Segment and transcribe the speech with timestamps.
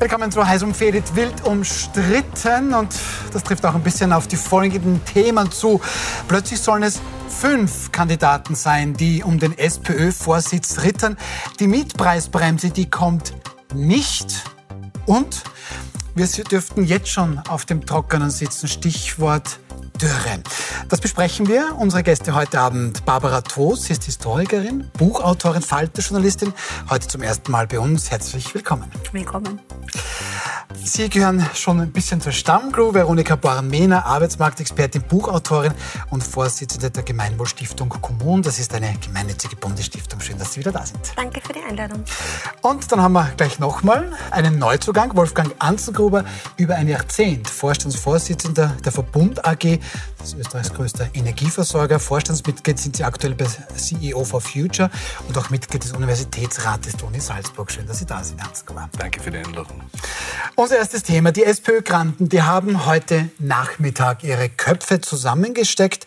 [0.00, 2.92] Willkommen zu Heiß umfädet, wild umstritten und
[3.32, 5.80] das trifft auch ein bisschen auf die folgenden Themen zu.
[6.26, 11.16] Plötzlich sollen es fünf Kandidaten sein, die um den SPÖ-Vorsitz rittern.
[11.60, 13.34] Die Mietpreisbremse, die kommt
[13.72, 14.42] nicht.
[15.06, 15.44] Und
[16.16, 18.66] wir dürften jetzt schon auf dem Trockenen sitzen.
[18.66, 19.60] Stichwort
[20.00, 20.42] Dürre.
[20.88, 21.76] Das besprechen wir.
[21.78, 26.52] Unsere Gäste heute Abend Barbara Toos, sie ist Historikerin, Buchautorin, Falterjournalistin.
[26.90, 28.10] Heute zum ersten Mal bei uns.
[28.10, 28.90] Herzlich willkommen.
[29.12, 29.60] Willkommen.
[30.82, 32.92] Sie gehören schon ein bisschen zur Stammcrew.
[32.92, 35.72] Veronika Born-Mehner, Arbeitsmarktexpertin, Buchautorin
[36.10, 38.42] und Vorsitzende der Gemeinwohlstiftung Kommun.
[38.42, 40.20] Das ist eine gemeinnützige Bundesstiftung.
[40.20, 41.00] Schön, dass Sie wieder da sind.
[41.16, 42.04] Danke für die Einladung.
[42.60, 45.16] Und dann haben wir gleich nochmal einen Neuzugang.
[45.16, 46.24] Wolfgang Anzengruber,
[46.56, 49.78] über ein Jahrzehnt Vorstandsvorsitzender der Verbund AG.
[50.18, 52.00] Das ist Österreichs größter Energieversorger.
[52.00, 54.90] Vorstandsmitglied sind Sie aktuell bei CEO for Future
[55.28, 57.70] und auch Mitglied des Universitätsrates der Uni Salzburg.
[57.70, 58.88] Schön, dass Sie da sind, Herr Anzengruber.
[58.98, 59.82] Danke für die Einladung.
[60.54, 61.32] Unser erstes Thema.
[61.32, 66.06] Die SPÖ-Granten, die haben heute Nachmittag ihre Köpfe zusammengesteckt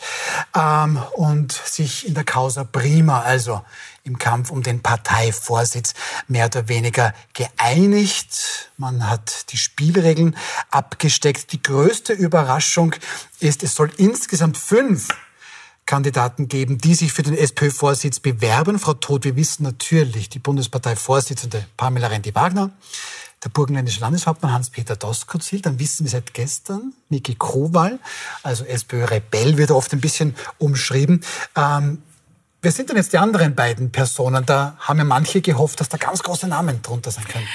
[0.56, 3.62] ähm, und sich in der Causa Prima, also
[4.08, 5.94] im Kampf um den Parteivorsitz,
[6.28, 8.72] mehr oder weniger geeinigt.
[8.78, 10.36] Man hat die Spielregeln
[10.72, 11.52] abgesteckt.
[11.52, 12.96] Die größte Überraschung
[13.40, 15.10] ist, es soll insgesamt fünf
[15.86, 18.78] Kandidaten geben, die sich für den SPÖ-Vorsitz bewerben.
[18.78, 22.72] Frau Todt, wir wissen natürlich, die Bundesparteivorsitzende Pamela Rendi-Wagner,
[23.44, 25.62] der burgenländische Landeshauptmann Hans-Peter Doskozil.
[25.62, 28.00] Dann wissen wir seit gestern Niki Krowal,
[28.44, 31.24] also SPÖ-Rebell, wird oft ein bisschen umschrieben.
[31.56, 32.02] Ähm,
[32.62, 34.46] wer sind denn jetzt die anderen beiden Personen?
[34.46, 37.48] Da haben ja manche gehofft, dass da ganz große Namen drunter sein könnten.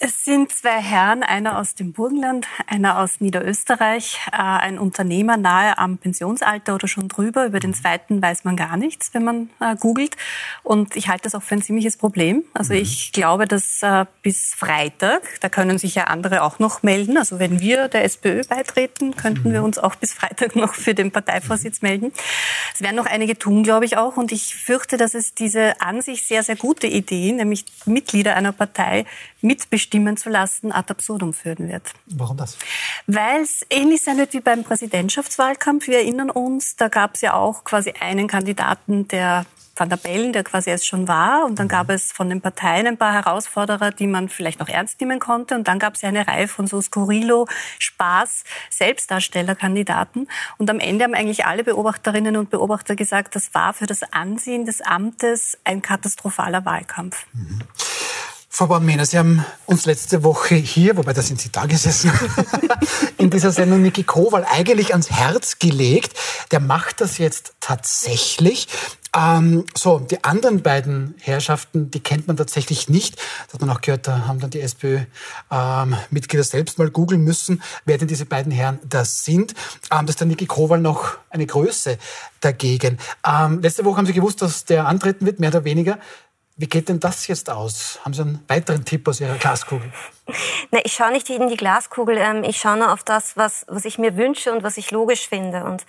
[0.00, 5.76] Es sind zwei Herren, einer aus dem Burgenland, einer aus Niederösterreich, äh, ein Unternehmer nahe
[5.76, 7.46] am Pensionsalter oder schon drüber.
[7.46, 10.16] Über den zweiten weiß man gar nichts, wenn man äh, googelt.
[10.62, 12.44] Und ich halte das auch für ein ziemliches Problem.
[12.54, 12.80] Also mhm.
[12.80, 17.16] ich glaube, dass äh, bis Freitag, da können sich ja andere auch noch melden.
[17.16, 19.66] Also wenn wir der SPÖ beitreten, könnten wir mhm.
[19.66, 22.12] uns auch bis Freitag noch für den Parteivorsitz melden.
[22.72, 24.16] Es werden noch einige tun, glaube ich auch.
[24.16, 28.52] Und ich fürchte, dass es diese an sich sehr, sehr gute Idee, nämlich Mitglieder einer
[28.52, 29.04] Partei
[29.40, 31.94] mitbestimmen, stimmen zu lassen, ad absurdum führen wird.
[32.06, 32.58] Warum das?
[33.06, 35.86] Weil es ähnlich sein wird wie beim Präsidentschaftswahlkampf.
[35.86, 39.46] Wir erinnern uns, da gab es ja auch quasi einen Kandidaten, der
[39.78, 41.44] Van der Bellen, der quasi erst schon war.
[41.46, 45.00] Und dann gab es von den Parteien ein paar Herausforderer, die man vielleicht noch ernst
[45.00, 45.54] nehmen konnte.
[45.54, 47.46] Und dann gab es ja eine Reihe von so Skurrilo,
[47.78, 50.28] Spaß, Selbstdarstellerkandidaten.
[50.58, 54.66] Und am Ende haben eigentlich alle Beobachterinnen und Beobachter gesagt, das war für das Ansehen
[54.66, 57.26] des Amtes ein katastrophaler Wahlkampf.
[57.32, 57.60] Mhm.
[58.58, 62.10] Frau Bornmehner, Sie haben uns letzte Woche hier, wobei da sind Sie da gesessen,
[63.16, 66.18] in dieser Sendung Niki Kowal eigentlich ans Herz gelegt.
[66.50, 68.66] Der macht das jetzt tatsächlich.
[69.16, 73.16] Ähm, so, die anderen beiden Herrschaften, die kennt man tatsächlich nicht.
[73.46, 77.62] Das hat man auch gehört, da haben dann die SPÖ-Mitglieder ähm, selbst mal googeln müssen,
[77.84, 79.54] wer denn diese beiden Herren das sind.
[79.92, 81.96] Ähm, das ist der Niki Kowal noch eine Größe
[82.40, 82.98] dagegen.
[83.24, 86.00] Ähm, letzte Woche haben Sie gewusst, dass der antreten wird, mehr oder weniger.
[86.60, 88.00] Wie geht denn das jetzt aus?
[88.04, 89.92] Haben Sie einen weiteren Tipp aus Ihrer Glaskugel?
[90.70, 92.18] Nee, ich schaue nicht in die Glaskugel.
[92.18, 95.28] Ähm, ich schaue nur auf das, was, was ich mir wünsche und was ich logisch
[95.28, 95.64] finde.
[95.64, 95.86] Und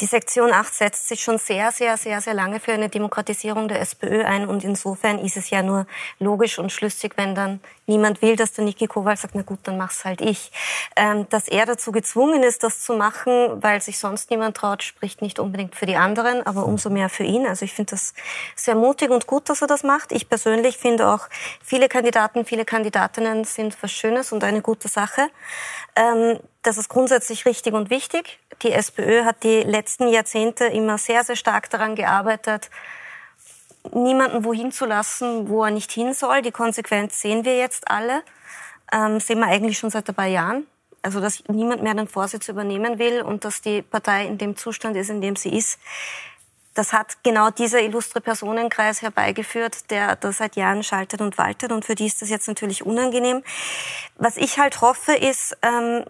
[0.00, 3.80] die Sektion 8 setzt sich schon sehr, sehr, sehr, sehr lange für eine Demokratisierung der
[3.80, 4.48] SPÖ ein.
[4.48, 5.86] Und insofern ist es ja nur
[6.18, 9.78] logisch und schlüssig, wenn dann niemand will, dass der Niki Kowal sagt, na gut, dann
[9.78, 10.50] mach's halt ich.
[10.96, 15.22] Ähm, dass er dazu gezwungen ist, das zu machen, weil sich sonst niemand traut, spricht
[15.22, 17.46] nicht unbedingt für die anderen, aber umso mehr für ihn.
[17.46, 18.14] Also ich finde das
[18.56, 20.10] sehr mutig und gut, dass er das macht.
[20.10, 21.28] Ich persönlich finde auch,
[21.62, 25.28] viele Kandidaten, viele Kandidatinnen sind was Schönes und eine gute Sache.
[25.94, 28.38] Ähm, das ist grundsätzlich richtig und wichtig.
[28.62, 32.70] Die SPÖ hat die letzten Jahrzehnte immer sehr, sehr stark daran gearbeitet,
[33.92, 36.42] niemanden wohin zu lassen, wo er nicht hin soll.
[36.42, 38.22] Die Konsequenz sehen wir jetzt alle.
[38.92, 40.66] Ähm, sehen wir eigentlich schon seit ein paar Jahren.
[41.02, 44.96] Also, dass niemand mehr den Vorsitz übernehmen will und dass die Partei in dem Zustand
[44.96, 45.78] ist, in dem sie ist.
[46.76, 51.72] Das hat genau dieser illustre Personenkreis herbeigeführt, der da seit Jahren schaltet und waltet.
[51.72, 53.42] Und für die ist das jetzt natürlich unangenehm.
[54.16, 56.04] Was ich halt hoffe, ist, ähm,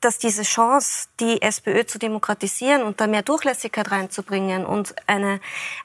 [0.00, 5.40] dass diese Chance, die SPÖ zu demokratisieren und da mehr Durchlässigkeit reinzubringen und eine,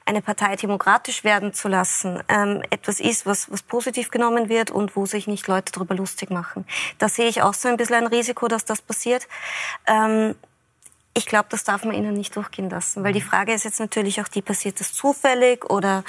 [0.06, 4.96] eine Partei demokratisch werden zu lassen, ähm, etwas ist, was, was positiv genommen wird und
[4.96, 6.66] wo sich nicht Leute darüber lustig machen.
[6.98, 9.28] Da sehe ich auch so ein bisschen ein Risiko, dass das passiert.
[9.86, 10.34] Ähm,
[11.14, 13.26] ich glaube, das darf man ihnen nicht durchgehen lassen, weil die mhm.
[13.26, 16.04] Frage ist jetzt natürlich auch die, passiert das zufällig oder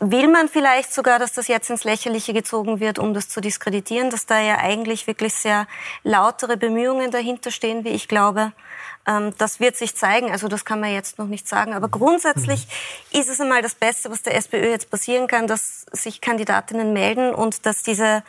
[0.00, 4.10] will man vielleicht sogar, dass das jetzt ins Lächerliche gezogen wird, um das zu diskreditieren,
[4.10, 5.68] dass da ja eigentlich wirklich sehr
[6.02, 8.52] lautere Bemühungen dahinter stehen, wie ich glaube.
[9.06, 11.72] Ähm, das wird sich zeigen, also das kann man jetzt noch nicht sagen.
[11.72, 12.66] Aber grundsätzlich
[13.12, 13.20] mhm.
[13.20, 17.32] ist es einmal das Beste, was der SPÖ jetzt passieren kann, dass sich Kandidatinnen melden
[17.32, 18.24] und dass diese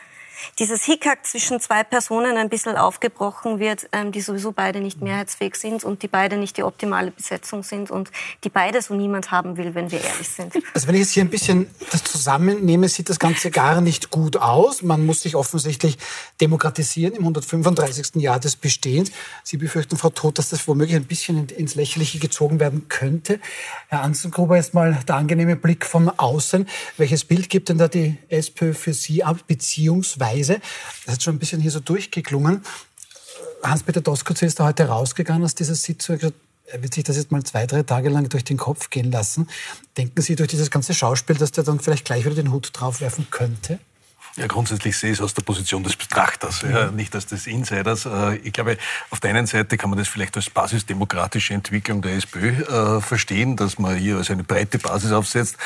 [0.58, 5.54] dieses Hickhack zwischen zwei Personen ein bisschen aufgebrochen wird, ähm, die sowieso beide nicht mehrheitsfähig
[5.56, 8.10] sind und die beide nicht die optimale Besetzung sind und
[8.44, 10.52] die beide so niemand haben will, wenn wir ehrlich sind.
[10.74, 14.36] Also wenn ich jetzt hier ein bisschen das zusammennehme, sieht das Ganze gar nicht gut
[14.36, 14.82] aus.
[14.82, 15.98] Man muss sich offensichtlich
[16.40, 18.22] demokratisieren im 135.
[18.22, 19.10] Jahr des Bestehens.
[19.44, 23.40] Sie befürchten, Frau Todt, dass das womöglich ein bisschen ins Lächerliche gezogen werden könnte.
[23.88, 26.68] Herr Anzengruber, jetzt mal der angenehme Blick von außen.
[26.96, 30.31] Welches Bild gibt denn da die SPÖ für Sie ab, beziehungsweise,
[31.06, 32.62] das ist schon ein bisschen hier so durchgeklungen,
[33.62, 36.18] Hans-Peter Doskozil ist da heute rausgegangen aus dieser Sitzung.
[36.66, 39.48] Er wird sich das jetzt mal zwei, drei Tage lang durch den Kopf gehen lassen.
[39.96, 43.28] Denken Sie durch dieses ganze Schauspiel, dass der dann vielleicht gleich wieder den Hut draufwerfen
[43.30, 43.78] könnte?
[44.36, 48.06] Ja, grundsätzlich sehe ich es aus der Position des Betrachters, ja, nicht als des Insiders.
[48.06, 48.78] Äh, ich glaube,
[49.10, 53.56] auf der einen Seite kann man das vielleicht als basisdemokratische Entwicklung der SPÖ äh, verstehen,
[53.56, 55.58] dass man hier also eine breite Basis aufsetzt.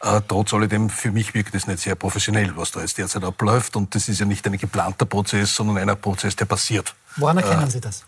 [0.00, 3.76] Äh, trotz alledem, für mich wirkt es nicht sehr professionell, was da jetzt derzeit abläuft.
[3.76, 6.94] Und das ist ja nicht ein geplanter Prozess, sondern ein Prozess, der passiert.
[7.16, 8.04] Woran erkennen äh, Sie das?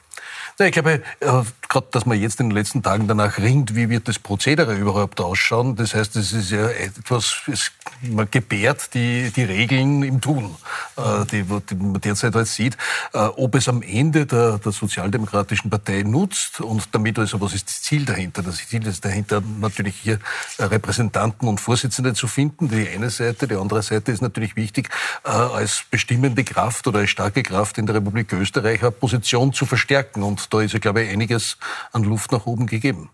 [0.58, 3.90] Ja, ich glaube, äh, gerade, dass man jetzt in den letzten Tagen danach ringt, wie
[3.90, 5.76] wird das Prozedere überhaupt ausschauen.
[5.76, 10.56] Das heißt, es ist ja etwas, es, man gebärt die, die Regeln im Tun,
[10.96, 12.78] äh, die, die man derzeit halt sieht.
[13.12, 17.68] Äh, ob es am Ende der, der Sozialdemokratischen Partei nutzt und damit also, was ist
[17.68, 18.42] das Ziel dahinter?
[18.42, 20.18] Das Ziel ist dahinter natürlich hier
[20.58, 23.46] Repräsentanten und Vorsitzende zu finden, die eine Seite.
[23.46, 24.88] Die andere Seite ist natürlich wichtig,
[25.22, 30.22] als bestimmende Kraft oder als starke Kraft in der Republik Österreich eine Position zu verstärken.
[30.22, 31.58] Und da ist ja, glaube ich, einiges
[31.92, 33.10] an Luft nach oben gegeben.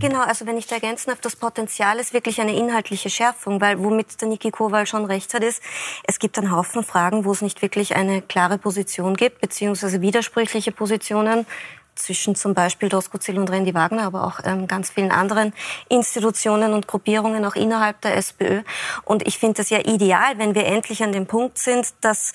[0.00, 3.78] Genau, also wenn ich da ergänzen darf, das Potenzial ist wirklich eine inhaltliche Schärfung, weil
[3.78, 5.62] womit der Niki Kowal schon recht hat, ist,
[6.04, 10.72] es gibt einen Haufen Fragen, wo es nicht wirklich eine klare Position gibt, beziehungsweise widersprüchliche
[10.72, 11.46] Positionen
[11.94, 15.52] zwischen zum Beispiel Doskozil und Randy Wagner, aber auch ähm, ganz vielen anderen
[15.88, 18.62] Institutionen und Gruppierungen auch innerhalb der SPÖ.
[19.04, 22.32] Und ich finde das ja ideal, wenn wir endlich an dem Punkt sind, dass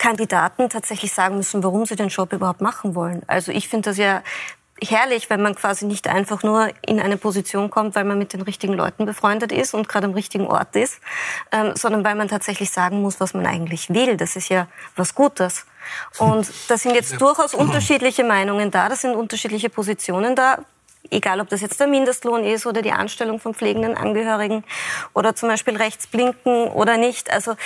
[0.00, 3.22] Kandidaten tatsächlich sagen müssen, warum sie den Job überhaupt machen wollen.
[3.26, 4.22] Also ich finde das ja
[4.82, 8.40] herrlich, wenn man quasi nicht einfach nur in eine Position kommt, weil man mit den
[8.40, 11.00] richtigen Leuten befreundet ist und gerade am richtigen Ort ist,
[11.52, 14.16] ähm, sondern weil man tatsächlich sagen muss, was man eigentlich will.
[14.16, 15.66] Das ist ja was Gutes.
[16.16, 20.58] Und da sind jetzt durchaus unterschiedliche Meinungen da, da sind unterschiedliche Positionen da
[21.10, 24.64] egal ob das jetzt der Mindestlohn ist oder die Anstellung von pflegenden Angehörigen
[25.14, 27.32] oder zum Beispiel Rechtsblinken oder nicht.
[27.32, 27.56] Also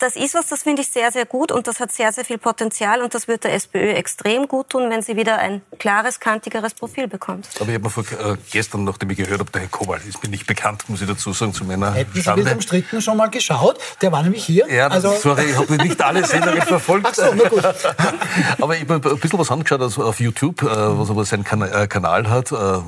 [0.00, 2.38] das ist was, das finde ich sehr, sehr gut und das hat sehr, sehr viel
[2.38, 6.74] Potenzial und das wird der SPÖ extrem gut tun, wenn sie wieder ein klares, kantigeres
[6.74, 7.46] Profil bekommt.
[7.56, 10.22] Aber ich habe mir vor, äh, gestern, nachdem ich gehört habe, der Herr Kowal ist
[10.22, 12.50] mir nicht bekannt, muss ich dazu sagen, zu meiner Hätten Sie Schande.
[12.50, 13.78] am Stritten schon mal geschaut?
[14.00, 14.66] Der war nämlich hier.
[14.72, 17.06] Ja, also sorry, ich habe nicht alle Sendungen verfolgt.
[17.10, 17.64] Ach so, na gut.
[18.60, 21.62] Aber ich habe ein bisschen was angeschaut also auf YouTube, äh, was aber seinen kan
[21.62, 22.52] äh, Kanal hat.
[22.52, 22.78] Äh,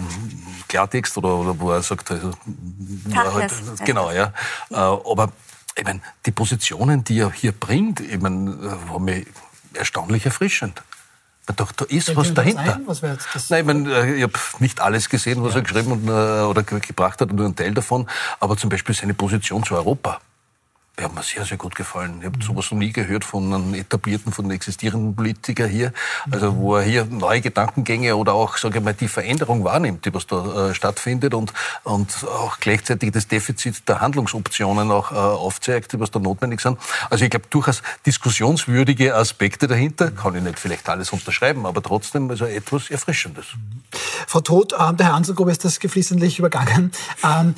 [0.69, 2.31] Klartext oder, oder wo er sagt, also,
[3.15, 3.53] halt,
[3.85, 4.33] genau, ja.
[4.71, 5.31] Äh, aber
[5.77, 9.25] ich meine, die Positionen, die er hier bringt, ich meine, äh, war mir
[9.75, 10.83] erstaunlich erfrischend.
[11.47, 12.81] Da, da ist was dahinter.
[12.87, 13.03] Was
[13.51, 15.61] Nein, ich, mein, äh, ich habe nicht alles gesehen, was ja.
[15.61, 16.11] er geschrieben und, äh,
[16.43, 18.09] oder gebracht hat, nur einen Teil davon.
[18.39, 20.21] Aber zum Beispiel seine Position zu Europa.
[20.99, 22.19] Der hat mir sehr, sehr gut gefallen.
[22.21, 25.91] Ich habe sowas noch nie gehört von einem etablierten, von einem existierenden Politiker hier.
[26.31, 30.13] Also wo er hier neue Gedankengänge oder auch, sage ich mal, die Veränderung wahrnimmt, die
[30.13, 31.55] was da äh, stattfindet und,
[31.85, 36.79] und auch gleichzeitig das Defizit der Handlungsoptionen auch äh, aufzeigt, die was da notwendig sind.
[37.09, 40.11] Also ich glaube durchaus diskussionswürdige Aspekte dahinter.
[40.11, 43.47] Kann ich nicht vielleicht alles unterschreiben, aber trotzdem also etwas Erfrischendes.
[43.55, 43.83] Mhm.
[44.27, 46.93] Frau Todt, ähm, der Herr Anselgruber ist das geflissentlich übergangen.
[47.23, 47.55] Ähm,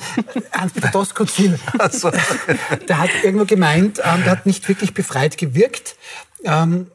[0.51, 2.11] Hans-Peter Doskozil, also.
[2.87, 5.95] der hat irgendwo gemeint, ähm, der hat nicht wirklich befreit gewirkt.
[6.43, 6.87] Ähm,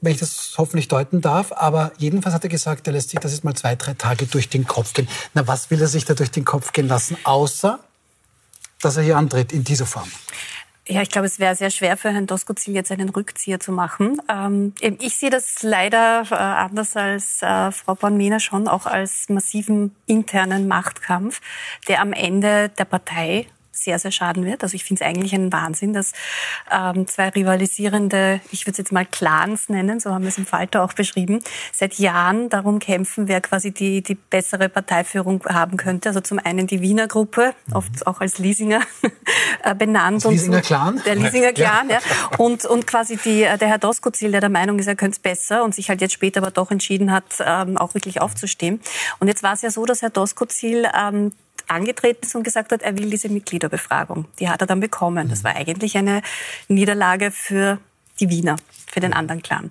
[0.00, 1.52] wenn ich das hoffentlich deuten darf.
[1.52, 4.48] Aber jedenfalls hat er gesagt, er lässt sich das jetzt mal zwei, drei Tage durch
[4.48, 5.08] den Kopf gehen.
[5.34, 7.80] Na, was will er sich da durch den Kopf gehen lassen, außer
[8.80, 10.08] dass er hier antritt in dieser Form?
[10.90, 14.22] Ja, ich glaube, es wäre sehr schwer für Herrn Doskozil jetzt einen Rückzieher zu machen.
[14.30, 19.94] Ähm, ich sehe das leider äh, anders als äh, Frau Born-Mehner schon auch als massiven
[20.06, 21.42] internen Machtkampf,
[21.88, 23.46] der am Ende der Partei
[23.78, 24.62] sehr, sehr schaden wird.
[24.62, 26.12] Also ich finde es eigentlich ein Wahnsinn, dass
[26.70, 30.46] ähm, zwei rivalisierende, ich würde es jetzt mal Clans nennen, so haben wir es im
[30.46, 31.40] Falter auch beschrieben,
[31.72, 36.10] seit Jahren darum kämpfen, wer quasi die, die bessere Parteiführung haben könnte.
[36.10, 37.76] Also zum einen die Wiener Gruppe, mhm.
[37.76, 38.80] oft auch als Leasinger
[39.62, 40.24] äh, benannt.
[40.24, 41.02] Das Liesinger Clan?
[41.04, 41.98] Der Liesinger Clan, ja.
[41.98, 42.36] ja.
[42.38, 45.18] Und, und quasi die, äh, der Herr Doskozil, der der Meinung ist, er könnte es
[45.18, 48.80] besser und sich halt jetzt später aber doch entschieden hat, ähm, auch wirklich aufzustehen.
[49.18, 51.32] Und jetzt war es ja so, dass Herr Doskozil ähm,
[51.68, 54.26] angetreten ist und gesagt hat, er will diese Mitgliederbefragung.
[54.38, 55.28] Die hat er dann bekommen.
[55.28, 56.22] Das war eigentlich eine
[56.68, 57.78] Niederlage für
[58.20, 58.56] die Wiener
[58.90, 59.70] für den anderen Clan.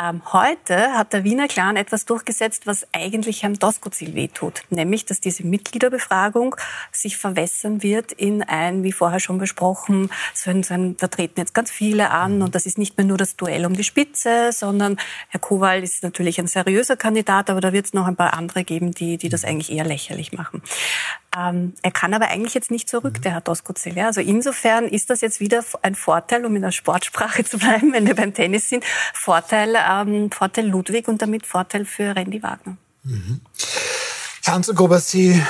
[0.00, 5.20] Ähm, heute hat der Wiener Clan etwas durchgesetzt, was eigentlich Herrn Doskozil wehtut, nämlich, dass
[5.20, 6.56] diese Mitgliederbefragung
[6.92, 11.40] sich verwässern wird in ein, wie vorher schon besprochen, so ein, so ein, da treten
[11.40, 14.50] jetzt ganz viele an und das ist nicht mehr nur das Duell um die Spitze,
[14.52, 14.98] sondern
[15.28, 18.64] Herr Kowal ist natürlich ein seriöser Kandidat, aber da wird es noch ein paar andere
[18.64, 20.62] geben, die, die das eigentlich eher lächerlich machen.
[21.36, 23.96] Ähm, er kann aber eigentlich jetzt nicht zurück, der Herr Doskozil.
[23.96, 24.06] Ja?
[24.06, 28.06] Also insofern ist das jetzt wieder ein Vorteil, um in der Sportsprache zu bleiben, wenn
[28.06, 32.76] wir beim Tennis sind, Vorteil, ähm, Vorteil Ludwig und damit Vorteil für Randy Wagner.
[33.02, 33.40] Mhm.
[34.44, 35.42] Herr Anzengruber, Sie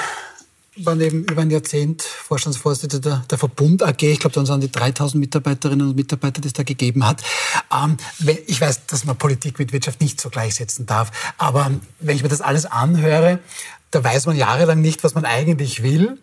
[0.79, 4.03] waren eben über ein Jahrzehnt Vorstandsvorsitzender der, Verbund AG.
[4.03, 7.23] Ich glaube, dann waren die 3000 Mitarbeiterinnen und Mitarbeiter, die es da gegeben hat.
[7.73, 7.97] Ähm,
[8.47, 11.11] ich weiß, dass man Politik mit Wirtschaft nicht so gleichsetzen darf.
[11.39, 13.39] Aber wenn ich mir das alles anhöre,
[13.97, 16.19] da weiß man jahrelang nicht, was man eigentlich will,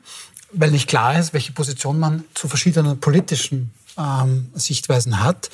[0.51, 5.49] weil nicht klar ist, welche Position man zu verschiedenen politischen ähm, Sichtweisen hat.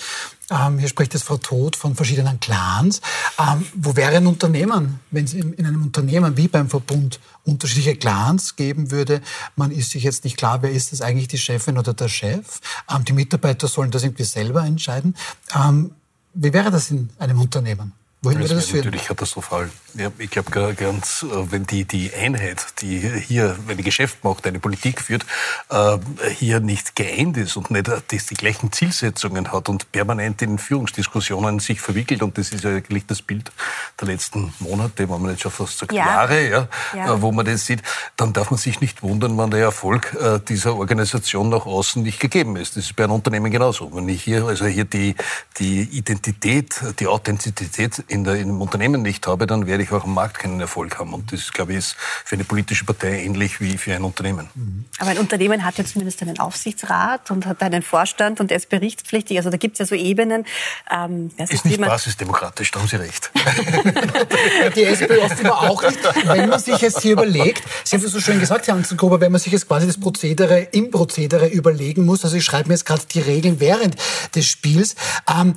[0.49, 2.99] Ähm, hier spricht jetzt Frau Todt von verschiedenen Clans.
[3.39, 7.95] Ähm, wo wäre ein Unternehmen, wenn es in, in, einem Unternehmen wie beim Verbund unterschiedliche
[7.95, 9.21] Clans geben würde?
[9.55, 12.59] Man ist sich jetzt nicht klar, wer ist das eigentlich, die Chefin oder der Chef?
[12.93, 15.15] Ähm, die Mitarbeiter sollen das irgendwie selber entscheiden.
[15.55, 15.91] Ähm,
[16.33, 17.93] wie wäre das in einem Unternehmen?
[18.21, 18.85] Wohin das würde das führen?
[18.85, 19.69] Natürlich katastrophal.
[19.95, 24.45] Ja, ich glaube ganz, äh, wenn die, die Einheit, die hier, wenn die Geschäft macht,
[24.45, 25.25] eine Politik führt,
[25.69, 25.97] äh,
[26.35, 31.59] hier nicht geeint ist und nicht äh, die gleichen Zielsetzungen hat und permanent in Führungsdiskussionen
[31.59, 33.51] sich verwickelt, und das ist ja eigentlich das Bild
[33.99, 36.05] der letzten Monate, wenn man jetzt schon fast sagt ja.
[36.05, 37.21] Jahre, ja, ja.
[37.21, 37.81] wo man das sieht,
[38.17, 40.15] dann darf man sich nicht wundern, wenn der Erfolg
[40.47, 42.75] dieser Organisation nach außen nicht gegeben ist.
[42.75, 43.93] Das ist bei einem Unternehmen genauso.
[43.93, 45.15] Wenn ich hier, also hier die,
[45.57, 50.03] die Identität, die Authentizität in, der, in dem Unternehmen nicht habe, dann werde ich auch
[50.03, 51.13] am Markt keinen Erfolg haben.
[51.13, 54.49] Und das, glaube ich, ist für eine politische Partei ähnlich wie für ein Unternehmen.
[54.55, 54.85] Mhm.
[54.97, 58.69] Aber ein Unternehmen hat ja zumindest einen Aufsichtsrat und hat einen Vorstand und er ist
[58.69, 59.37] berichtspflichtig.
[59.37, 60.45] Also da gibt es ja so Ebenen.
[60.91, 63.31] Ähm, ist, ist nicht basisdemokratisch, da haben Sie recht.
[64.75, 65.99] die SPÖ offenbar auch nicht.
[66.25, 69.31] Wenn man sich jetzt hier überlegt, Sie haben es so schön gesagt, Herr Anzengruber, wenn
[69.31, 72.85] man sich jetzt quasi das Prozedere im Prozedere überlegen muss, also ich schreibe mir jetzt
[72.85, 73.95] gerade die Regeln während
[74.35, 74.95] des Spiels.
[75.29, 75.53] Ähm,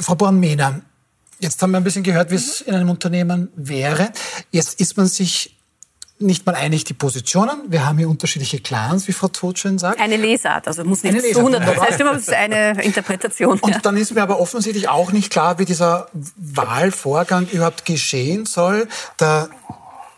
[0.00, 0.80] Frau Born-Mehner,
[1.40, 4.10] Jetzt haben wir ein bisschen gehört, wie es in einem Unternehmen wäre.
[4.50, 5.58] Jetzt ist man sich
[6.20, 7.62] nicht mal einig die Positionen.
[7.68, 10.00] Wir haben hier unterschiedliche Clans, wie Frau Todt schön sagt.
[10.00, 13.60] Eine Lesart, also muss nicht zu 100 Das heißt immer, es ist eine Interpretation.
[13.60, 13.78] Und ja.
[13.78, 18.88] dann ist mir aber offensichtlich auch nicht klar, wie dieser Wahlvorgang überhaupt geschehen soll.
[19.16, 19.48] Da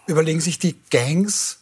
[0.06, 1.58] überlegen sich die Gangs,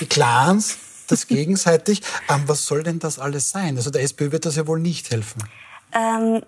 [0.00, 2.02] die Clans, das gegenseitig.
[2.28, 3.76] Ähm, was soll denn das alles sein?
[3.76, 5.44] Also der SPÖ wird das ja wohl nicht helfen.
[5.92, 6.42] Ähm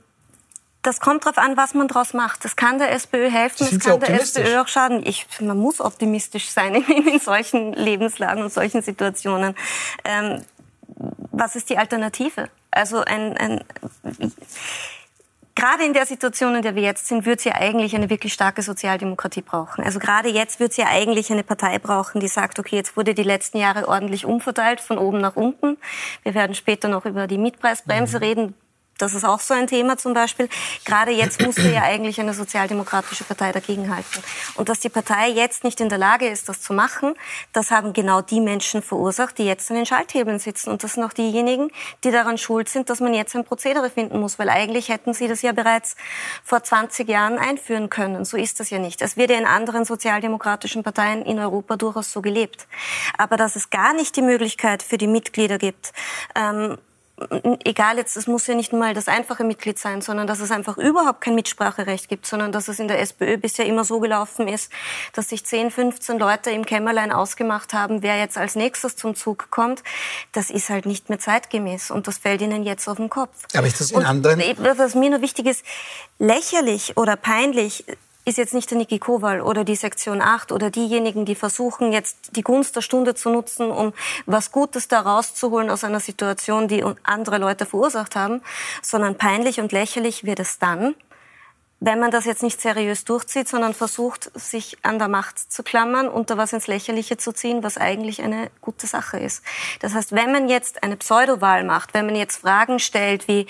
[0.89, 2.47] das kommt darauf an, was man daraus macht.
[2.47, 5.03] Das kann der SPÖ helfen, das kann der SPÖ auch schaden.
[5.05, 9.55] Ich, man muss optimistisch sein in, in solchen Lebenslagen und solchen Situationen.
[10.07, 10.43] Ähm,
[11.31, 12.49] was ist die Alternative?
[12.71, 13.65] Also ein, ein
[15.55, 18.33] gerade in der Situation, in der wir jetzt sind, wird es ja eigentlich eine wirklich
[18.33, 19.85] starke Sozialdemokratie brauchen.
[19.85, 23.13] Also gerade jetzt wird es ja eigentlich eine Partei brauchen, die sagt, okay, jetzt wurde
[23.13, 25.77] die letzten Jahre ordentlich umverteilt, von oben nach unten.
[26.23, 28.23] Wir werden später noch über die Mietpreisbremse mhm.
[28.23, 28.55] reden
[28.99, 30.49] das ist auch so ein Thema zum Beispiel.
[30.85, 34.23] Gerade jetzt musste ja eigentlich eine sozialdemokratische Partei dagegenhalten.
[34.57, 37.15] Und dass die Partei jetzt nicht in der Lage ist, das zu machen,
[37.53, 40.71] das haben genau die Menschen verursacht, die jetzt an den Schalthebeln sitzen.
[40.71, 41.71] Und das sind auch diejenigen,
[42.05, 44.39] die daran schuld sind, dass man jetzt ein Prozedere finden muss.
[44.39, 45.97] Weil eigentlich hätten sie das ja bereits
[46.43, 48.25] vor 20 Jahren einführen können.
[48.25, 49.01] So ist das ja nicht.
[49.01, 52.67] Es wird ja in anderen sozialdemokratischen Parteien in Europa durchaus so gelebt.
[53.17, 55.93] Aber dass es gar nicht die Möglichkeit für die Mitglieder gibt,
[56.35, 56.79] ähm,
[57.65, 60.77] egal jetzt, es muss ja nicht mal das einfache Mitglied sein, sondern dass es einfach
[60.79, 64.73] überhaupt kein Mitspracherecht gibt, sondern dass es in der SPÖ bisher immer so gelaufen ist,
[65.13, 69.51] dass sich 10, 15 Leute im Kämmerlein ausgemacht haben, wer jetzt als nächstes zum Zug
[69.51, 69.83] kommt.
[70.33, 73.45] Das ist halt nicht mehr zeitgemäß und das fällt ihnen jetzt auf den Kopf.
[73.55, 74.41] Aber ist das in und anderen...
[74.79, 75.65] Was mir nur wichtig ist,
[76.19, 77.85] lächerlich oder peinlich
[78.29, 82.37] ist jetzt nicht der Niki Kowal oder die Sektion 8 oder diejenigen, die versuchen, jetzt
[82.37, 83.93] die Gunst der Stunde zu nutzen, um
[84.27, 88.43] was Gutes da rauszuholen aus einer Situation, die andere Leute verursacht haben,
[88.83, 90.95] sondern peinlich und lächerlich wird es dann,
[91.81, 96.09] wenn man das jetzt nicht seriös durchzieht, sondern versucht, sich an der Macht zu klammern
[96.09, 99.45] und da was ins Lächerliche zu ziehen, was eigentlich eine gute Sache ist.
[99.81, 103.47] Das heißt, wenn man jetzt eine Pseudowahl macht, wenn man jetzt Fragen stellt wie,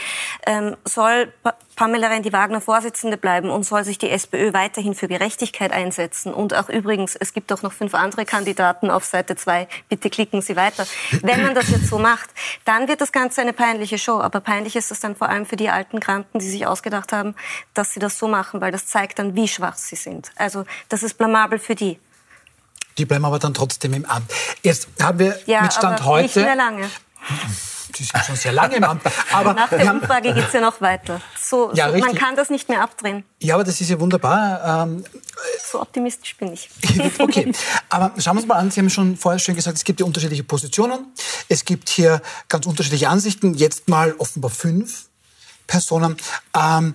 [0.47, 1.33] ähm, soll
[1.79, 6.35] Pamela Rendi-Wagner Vorsitzende bleiben und soll sich die SPÖ weiterhin für Gerechtigkeit einsetzen.
[6.35, 9.69] Und auch übrigens, es gibt auch noch fünf andere Kandidaten auf Seite zwei.
[9.89, 10.89] Bitte klicken Sie weiter.
[11.23, 12.31] Wenn man das jetzt so macht,
[12.65, 14.19] dann wird das Ganze eine peinliche Show.
[14.21, 17.37] Aber peinlich ist es dann vor allem für die alten Granten, die sich ausgedacht haben,
[17.75, 20.33] dass sie das so machen, weil das zeigt dann, wie schwach sie sind.
[20.35, 22.01] Also das ist blamabel für die.
[22.99, 24.33] Die bleiben aber dann trotzdem im Amt.
[24.65, 26.25] Jetzt haben wir ja, mit Stand heute.
[26.25, 26.91] Nicht mehr lange.
[27.95, 29.03] Sie sind schon sehr lange im Amt.
[29.33, 31.21] Aber Nach der Umfrage geht es ja noch weiter.
[31.41, 33.25] so, ja, so man kann das nicht mehr abdrehen.
[33.41, 34.87] Ja, aber das ist ja wunderbar.
[34.87, 35.05] Ähm,
[35.71, 36.71] so optimistisch bin ich.
[37.19, 37.53] okay,
[37.89, 38.71] aber schauen wir uns mal an.
[38.71, 41.13] Sie haben schon vorher schön gesagt, es gibt ja unterschiedliche Positionen.
[41.49, 43.55] Es gibt hier ganz unterschiedliche Ansichten.
[43.55, 45.07] Jetzt mal offenbar fünf
[45.67, 46.17] Personen.
[46.55, 46.95] Ähm,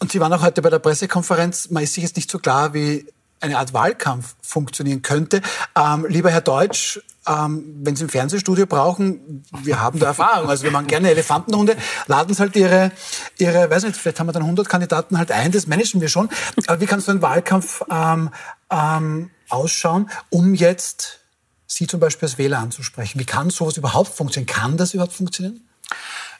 [0.00, 1.70] und Sie waren auch heute bei der Pressekonferenz.
[1.70, 3.06] Man ist sich jetzt nicht so klar, wie
[3.40, 5.42] eine Art Wahlkampf funktionieren könnte.
[5.76, 10.48] Ähm, lieber Herr Deutsch, ähm, wenn Sie ein Fernsehstudio brauchen, wir haben da Erfahrung.
[10.48, 11.76] Also wir machen gerne Elefantenhunde,
[12.06, 12.92] laden Sie halt Ihre,
[13.38, 16.28] Ihre, weiß nicht, vielleicht haben wir dann 100 Kandidaten halt ein, das managen wir schon.
[16.66, 18.30] Aber wie kann so ein Wahlkampf ähm,
[18.70, 21.20] ähm, ausschauen, um jetzt
[21.66, 23.18] Sie zum Beispiel als Wähler anzusprechen?
[23.18, 24.52] Wie kann sowas überhaupt funktionieren?
[24.52, 25.66] Kann das überhaupt funktionieren?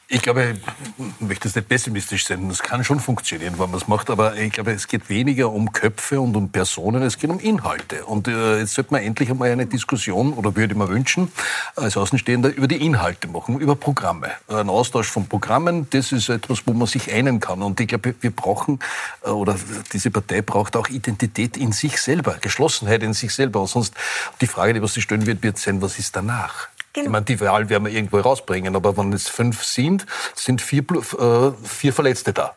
[0.07, 0.55] Ich glaube,
[0.99, 2.47] ich möchte jetzt nicht pessimistisch sein.
[2.47, 4.11] Das kann schon funktionieren, wenn man es macht.
[4.11, 8.05] Aber ich glaube, es geht weniger um Köpfe und um Personen, es geht um Inhalte.
[8.05, 11.31] Und äh, jetzt sollte man endlich einmal eine Diskussion, oder würde ich mir wünschen,
[11.75, 14.29] als Außenstehender, über die Inhalte machen, über Programme.
[14.47, 17.63] Ein Austausch von Programmen, das ist etwas, wo man sich einen kann.
[17.63, 18.79] Und ich glaube, wir brauchen,
[19.23, 19.55] äh, oder
[19.91, 23.61] diese Partei braucht auch Identität in sich selber, Geschlossenheit in sich selber.
[23.61, 23.95] Und sonst
[24.39, 26.67] die Frage, die was sie stellen wird, wird sein, was ist danach?
[26.95, 27.07] Genau.
[27.07, 30.81] Ich meine, die Wahl werden wir irgendwo rausbringen, aber wenn es fünf sind, sind vier,
[30.81, 32.55] äh, vier Verletzte da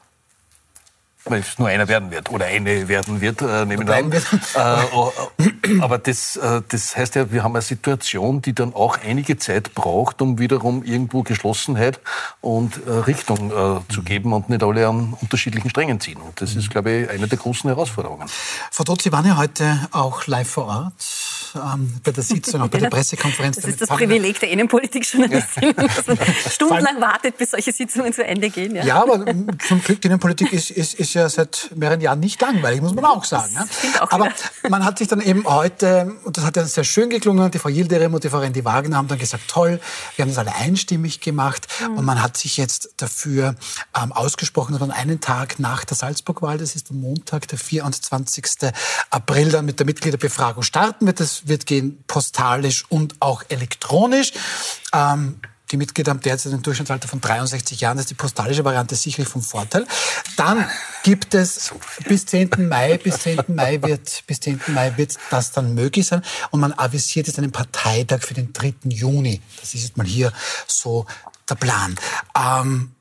[1.30, 4.12] weil es nur einer werden wird oder eine werden wird, äh, nehme ich an.
[4.12, 8.98] Äh, äh, aber das, äh, das heißt ja, wir haben eine Situation, die dann auch
[9.04, 12.00] einige Zeit braucht, um wiederum irgendwo Geschlossenheit
[12.40, 16.18] und äh, Richtung äh, zu geben und nicht alle an unterschiedlichen Strängen ziehen.
[16.20, 18.28] Und das ist, glaube ich, eine der großen Herausforderungen.
[18.70, 20.92] Frau Dotz, Sie waren ja heute auch live vor Ort
[21.54, 23.56] ähm, bei der Sitzung, auch bei der Pressekonferenz.
[23.56, 26.18] Das ist das Privileg der Innenpolitik-Journalistin, dass man
[26.50, 28.74] stundenlang wartet, bis solche Sitzungen zu Ende gehen.
[28.74, 29.24] Ja, ja aber
[29.66, 33.04] zum Glück, die Innenpolitik ist, ist, ist ja seit mehreren Jahren nicht langweilig, muss man
[33.04, 33.52] auch sagen.
[33.54, 33.64] Ja?
[34.00, 34.28] Auch aber
[34.68, 37.68] man hat sich dann eben heute, und das hat ja sehr schön geklungen, die Frau
[37.68, 39.80] Yildirim und die Frau Rendi Wagner haben dann gesagt, toll,
[40.16, 41.98] wir haben das alle einstimmig gemacht mhm.
[41.98, 43.54] und man hat sich jetzt dafür
[44.00, 48.44] ähm, ausgesprochen, dass man einen Tag nach der Salzburg-Wahl, das ist am Montag, der 24.
[49.10, 51.20] April, dann mit der Mitgliederbefragung starten wird.
[51.20, 54.32] Das wird gehen postalisch und auch elektronisch.
[54.92, 57.96] Ähm, die Mitglieder haben derzeit ein Durchschnittsalter von 63 Jahren.
[57.96, 59.86] Das ist die postalische Variante sicherlich vom Vorteil.
[60.36, 60.64] Dann
[61.02, 61.72] gibt es
[62.06, 62.68] bis 10.
[62.68, 63.42] Mai, bis 10.
[63.48, 64.60] Mai wird, bis 10.
[64.68, 66.22] Mai wird das dann möglich sein.
[66.50, 68.74] Und man avisiert jetzt einen Parteitag für den 3.
[68.84, 69.40] Juni.
[69.60, 70.32] Das ist jetzt mal hier
[70.66, 71.06] so
[71.48, 71.96] der Plan.
[72.36, 72.92] Ähm,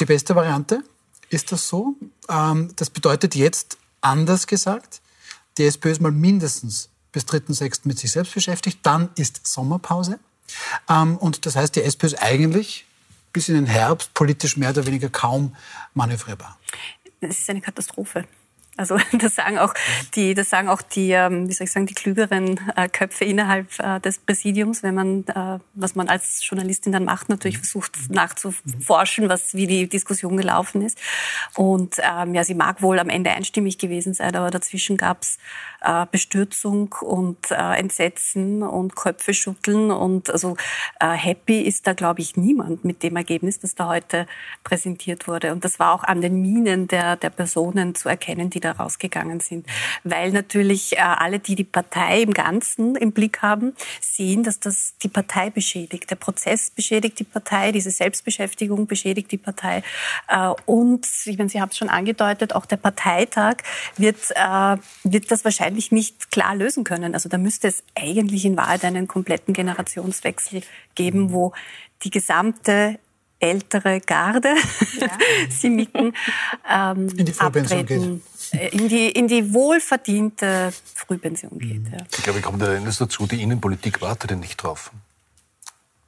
[0.00, 0.82] die beste Variante
[1.30, 1.94] ist das so.
[2.28, 5.00] Ähm, das bedeutet jetzt anders gesagt,
[5.58, 7.80] die SPÖ ist mal mindestens bis 3.6.
[7.84, 8.80] mit sich selbst beschäftigt.
[8.82, 10.18] Dann ist Sommerpause.
[10.88, 12.86] Ähm, und das heißt, die SPÖ ist eigentlich
[13.32, 15.54] bis in den Herbst politisch mehr oder weniger kaum
[15.94, 16.58] manövrierbar.
[17.20, 18.24] Es ist eine Katastrophe.
[18.76, 19.74] Also das sagen auch
[20.14, 23.78] die, das sagen auch die, ähm, wie soll ich sagen, die klügeren äh, Köpfe innerhalb
[23.78, 29.28] äh, des Präsidiums, wenn man, äh, was man als Journalistin dann macht, natürlich versucht nachzuforschen,
[29.28, 30.98] was wie die Diskussion gelaufen ist.
[31.54, 35.38] Und ähm, ja, sie mag wohl am Ende einstimmig gewesen sein, aber dazwischen gab's
[35.82, 40.56] äh, Bestürzung und äh, Entsetzen und Köpfe schütteln und also
[41.00, 44.26] äh, happy ist da glaube ich niemand mit dem Ergebnis, das da heute
[44.64, 45.52] präsentiert wurde.
[45.52, 49.40] Und das war auch an den Minen der der Personen zu erkennen, die da rausgegangen
[49.40, 49.66] sind.
[50.04, 54.94] Weil natürlich äh, alle, die die Partei im Ganzen im Blick haben, sehen, dass das
[55.02, 56.10] die Partei beschädigt.
[56.10, 59.82] Der Prozess beschädigt die Partei, diese Selbstbeschäftigung beschädigt die Partei.
[60.28, 63.56] Äh, und, ich meine, Sie haben es schon angedeutet, auch der Parteitag
[63.96, 67.14] wird, äh, wird das wahrscheinlich nicht klar lösen können.
[67.14, 70.62] Also da müsste es eigentlich in Wahrheit einen kompletten Generationswechsel
[70.94, 71.52] geben, wo
[72.02, 72.98] die gesamte
[73.38, 74.54] ältere Garde,
[74.98, 75.08] ja.
[75.50, 76.14] Sie nicken,
[76.70, 81.82] ähm, in die abtreten, äh, in die, in die wohlverdiente Frühpension geht.
[81.82, 81.92] Mhm.
[81.92, 81.98] Ja.
[82.16, 84.90] Ich glaube, kommt da eines dazu, die Innenpolitik wartet ja nicht drauf.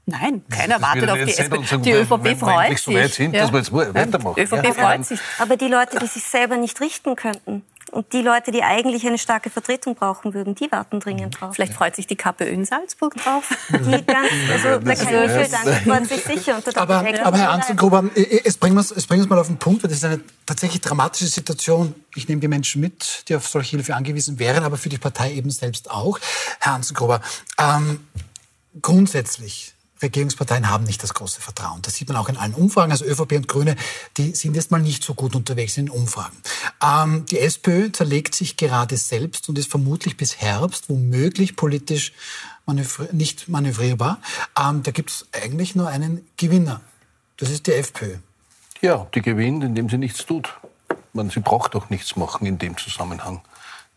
[0.07, 1.65] Nein, keiner wartet auf die SPD.
[1.67, 2.81] Sagen, die ÖVP wenn, freut sich.
[2.81, 3.43] so weit sind, ja.
[3.43, 4.37] dass wir jetzt weitermachen.
[4.37, 4.73] Die ÖVP ja.
[4.73, 5.21] freut sich.
[5.39, 9.19] Aber die Leute, die sich selber nicht richten könnten, und die Leute, die eigentlich eine
[9.19, 11.55] starke Vertretung brauchen würden, die warten dringend drauf.
[11.55, 13.49] Vielleicht freut sich die KPÖ in Salzburg drauf.
[13.71, 16.61] Die ganz, also da kann ich für danke, freut sich sicher.
[16.75, 18.05] aber, aber Herr Anzengruber,
[18.45, 21.95] es bringen wir es mal auf den Punkt, weil das ist eine tatsächlich dramatische Situation.
[22.15, 25.33] Ich nehme die Menschen mit, die auf solche Hilfe angewiesen wären, aber für die Partei
[25.33, 26.19] eben selbst auch.
[26.61, 27.21] Herr Anzengruber,
[27.59, 28.01] ähm,
[28.81, 31.83] grundsätzlich Regierungsparteien haben nicht das große Vertrauen.
[31.83, 32.93] Das sieht man auch in allen Umfragen.
[32.93, 33.77] Also ÖVP und Grüne,
[34.17, 36.37] die sind jetzt mal nicht so gut unterwegs in den Umfragen.
[36.83, 42.13] Ähm, die SPÖ zerlegt sich gerade selbst und ist vermutlich bis Herbst womöglich politisch
[42.67, 44.21] manövri nicht manövrierbar.
[44.59, 46.81] Ähm, da gibt es eigentlich nur einen Gewinner.
[47.37, 48.17] Das ist die FPÖ.
[48.81, 50.55] Ja, die gewinnt, indem sie nichts tut.
[51.13, 53.41] Man, sie braucht doch nichts machen in dem Zusammenhang.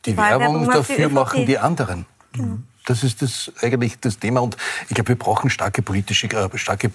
[0.05, 2.05] Die Werbung dafür machen die anderen.
[2.33, 2.57] Genau.
[2.85, 4.41] Das ist das eigentlich das Thema.
[4.41, 4.57] Und
[4.89, 6.91] ich glaube, wir brauchen starke politische, äh, starke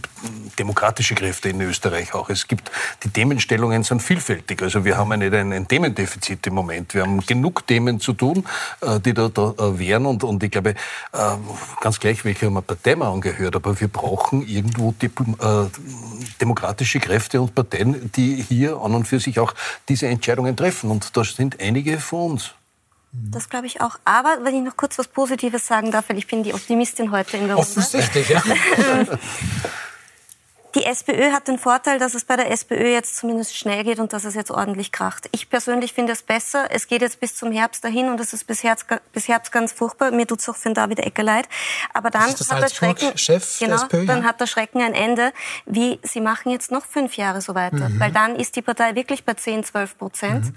[0.59, 2.29] demokratische Kräfte in Österreich auch.
[2.29, 2.70] Es gibt,
[3.05, 4.62] die Themenstellungen sind vielfältig.
[4.62, 6.94] Also wir haben nicht ein, ein Themendefizit im Moment.
[6.94, 8.44] Wir haben genug Themen zu tun,
[8.81, 10.07] äh, die da, da äh, wären.
[10.07, 10.75] Und, und ich glaube,
[11.81, 15.11] ganz gleich, welcher Partei man angehört, aber wir brauchen irgendwo die,
[16.40, 19.55] demokratische Kräfte und Parteien, die hier an und für sich auch
[19.88, 20.90] diese Entscheidungen treffen.
[20.90, 22.55] Und da sind einige von uns.
[23.12, 23.99] Das glaube ich auch.
[24.05, 27.38] Aber wenn ich noch kurz was Positives sagen darf, weil ich bin die Optimistin heute
[27.38, 27.71] in der Runde.
[27.71, 28.42] Offensichtlich, ja.
[30.77, 34.12] Die SPÖ hat den Vorteil, dass es bei der SPÖ jetzt zumindest schnell geht und
[34.12, 35.27] dass es jetzt ordentlich kracht.
[35.33, 36.66] Ich persönlich finde es besser.
[36.71, 39.73] Es geht jetzt bis zum Herbst dahin und es ist bis Herbst, bis Herbst ganz
[39.73, 40.11] furchtbar.
[40.11, 41.49] Mir tut es auch für den David Ecker leid.
[41.95, 45.33] Aber dann hat der Schrecken, Chef genau, SPÖ, dann hat der Schrecken ein Ende.
[45.64, 47.99] Wie sie machen jetzt noch fünf Jahre so weiter, mhm.
[47.99, 50.45] weil dann ist die Partei wirklich bei 10, 12 Prozent.
[50.45, 50.55] Mhm.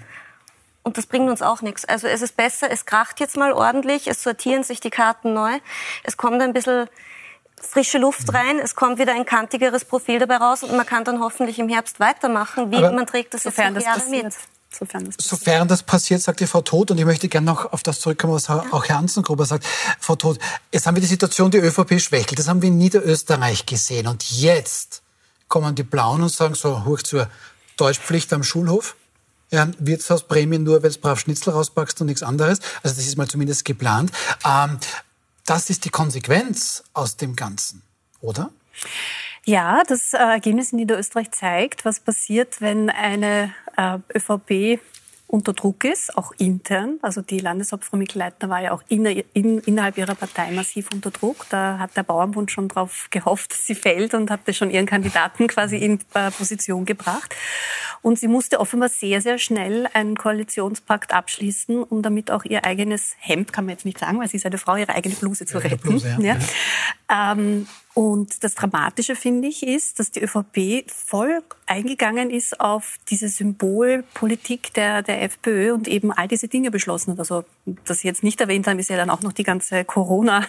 [0.82, 1.84] Und das bringt uns auch nichts.
[1.84, 5.58] Also es ist besser, es kracht jetzt mal ordentlich, es sortieren sich die Karten neu,
[6.04, 6.88] es kommt ein bisschen
[7.60, 8.36] frische Luft mhm.
[8.36, 11.68] rein, es kommt wieder ein kantigeres Profil dabei raus und man kann dann hoffentlich im
[11.68, 14.24] Herbst weitermachen, wie Aber man trägt das jetzt noch Jahre passiert.
[14.24, 14.34] mit.
[14.72, 17.82] Sofern das, Sofern das passiert, sagt die Frau Todt, und ich möchte gerne noch auf
[17.82, 18.64] das zurückkommen, was ja.
[18.70, 19.66] auch Herr Hansengruber sagt.
[19.98, 20.38] Frau Todt,
[20.72, 22.38] jetzt haben wir die Situation, die ÖVP schwächelt.
[22.38, 24.06] Das haben wir in Niederösterreich gesehen.
[24.06, 25.02] Und jetzt
[25.48, 27.28] kommen die Blauen und sagen so, hoch zur
[27.76, 28.94] Deutschpflicht am Schulhof
[29.50, 32.60] ja, Wirtshausprämien nur, weil du brav Schnitzel rauspackst und nichts anderes.
[32.82, 34.12] Also das ist mal zumindest geplant.
[34.44, 34.78] Ähm,
[35.46, 37.82] das ist die Konsequenz aus dem Ganzen,
[38.20, 38.50] oder?
[39.44, 44.80] Ja, das äh, Ergebnis in Niederösterreich zeigt, was passiert, wenn eine äh, ÖVP
[45.30, 46.98] unter Druck ist, auch intern.
[47.02, 51.46] Also die Landeshauptfrau Mikl-Leitner war ja auch in, in, innerhalb ihrer Partei massiv unter Druck.
[51.50, 55.46] Da hat der Bauernbund schon darauf gehofft, dass sie fällt und hatte schon ihren Kandidaten
[55.46, 57.34] quasi in äh, Position gebracht.
[58.02, 63.14] Und sie musste offenbar sehr, sehr schnell einen Koalitionspakt abschließen, um damit auch ihr eigenes
[63.18, 65.58] Hemd, kann man jetzt nicht sagen, weil sie ist eine Frau, ihre eigene Bluse zu
[65.58, 65.78] retten.
[65.78, 66.36] Bluse, ja.
[67.08, 67.32] Ja.
[67.32, 73.28] Ähm, und das Dramatische, finde ich, ist, dass die ÖVP voll eingegangen ist auf diese
[73.28, 77.18] Symbolpolitik der, der FPÖ und eben all diese Dinge beschlossen hat.
[77.20, 77.44] Also,
[77.84, 80.44] dass Sie jetzt nicht erwähnt haben, ist ja dann auch noch die ganze Corona,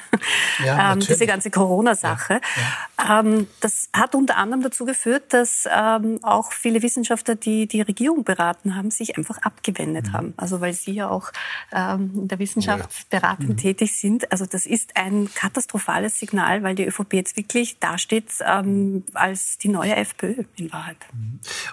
[0.66, 2.42] ja, ähm, diese ganze Corona-Sache.
[2.98, 3.20] Ja, ja.
[3.20, 8.24] ähm, das hat unter anderem dazu geführt, dass ähm, auch viele Wissenschaftler, die die Regierung
[8.24, 10.14] beraten haben, sich einfach abgewendet mhm.
[10.14, 10.34] haben.
[10.38, 11.32] Also, weil sie ja auch
[11.72, 13.58] ähm, in der Wissenschaft beratend mhm.
[13.58, 14.32] tätig sind.
[14.32, 19.58] Also, das ist ein katastrophales Signal, weil die ÖVP jetzt jetzt wirklich dasteht ähm, als
[19.58, 20.98] die neue FPÖ in Wahrheit.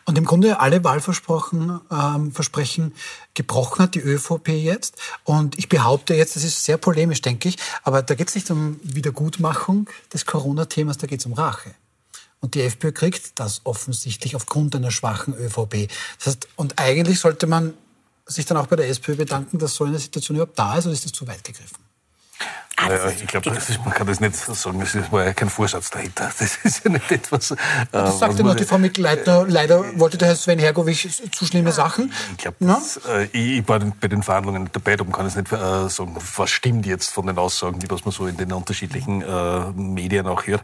[0.05, 2.95] Und im Grunde alle Wahlversprechen ähm, Versprechen
[3.35, 4.97] gebrochen hat die ÖVP jetzt.
[5.25, 8.51] Und ich behaupte jetzt, das ist sehr polemisch, denke ich, aber da geht es nicht
[8.51, 11.75] um Wiedergutmachung des Corona-Themas, da geht es um Rache.
[12.41, 15.89] Und die FPÖ kriegt das offensichtlich aufgrund einer schwachen ÖVP.
[16.19, 17.75] Das heißt, und eigentlich sollte man
[18.27, 20.95] sich dann auch bei der SPÖ bedanken, dass so eine Situation überhaupt da ist, oder
[20.95, 21.79] ist das zu weit gegriffen?
[22.81, 23.51] Ah, ja, ich glaube,
[23.85, 26.31] man kann das nicht sagen, es war ja kein Vorsatz dahinter.
[26.39, 27.51] Das ist ja nicht etwas.
[27.51, 27.57] Äh,
[27.91, 29.47] das sagte noch die Frau Mikl-Leitner.
[29.49, 32.13] Leider wollte der Herr Sven Hergovic zu schlimme Sachen.
[32.33, 32.57] Ich glaube,
[33.09, 36.51] äh, ich, war bei den Verhandlungen nicht dabei, darum kann ich nicht äh, sagen, was
[36.51, 40.47] stimmt jetzt von den Aussagen, die was man so in den unterschiedlichen äh, Medien auch
[40.47, 40.63] hört.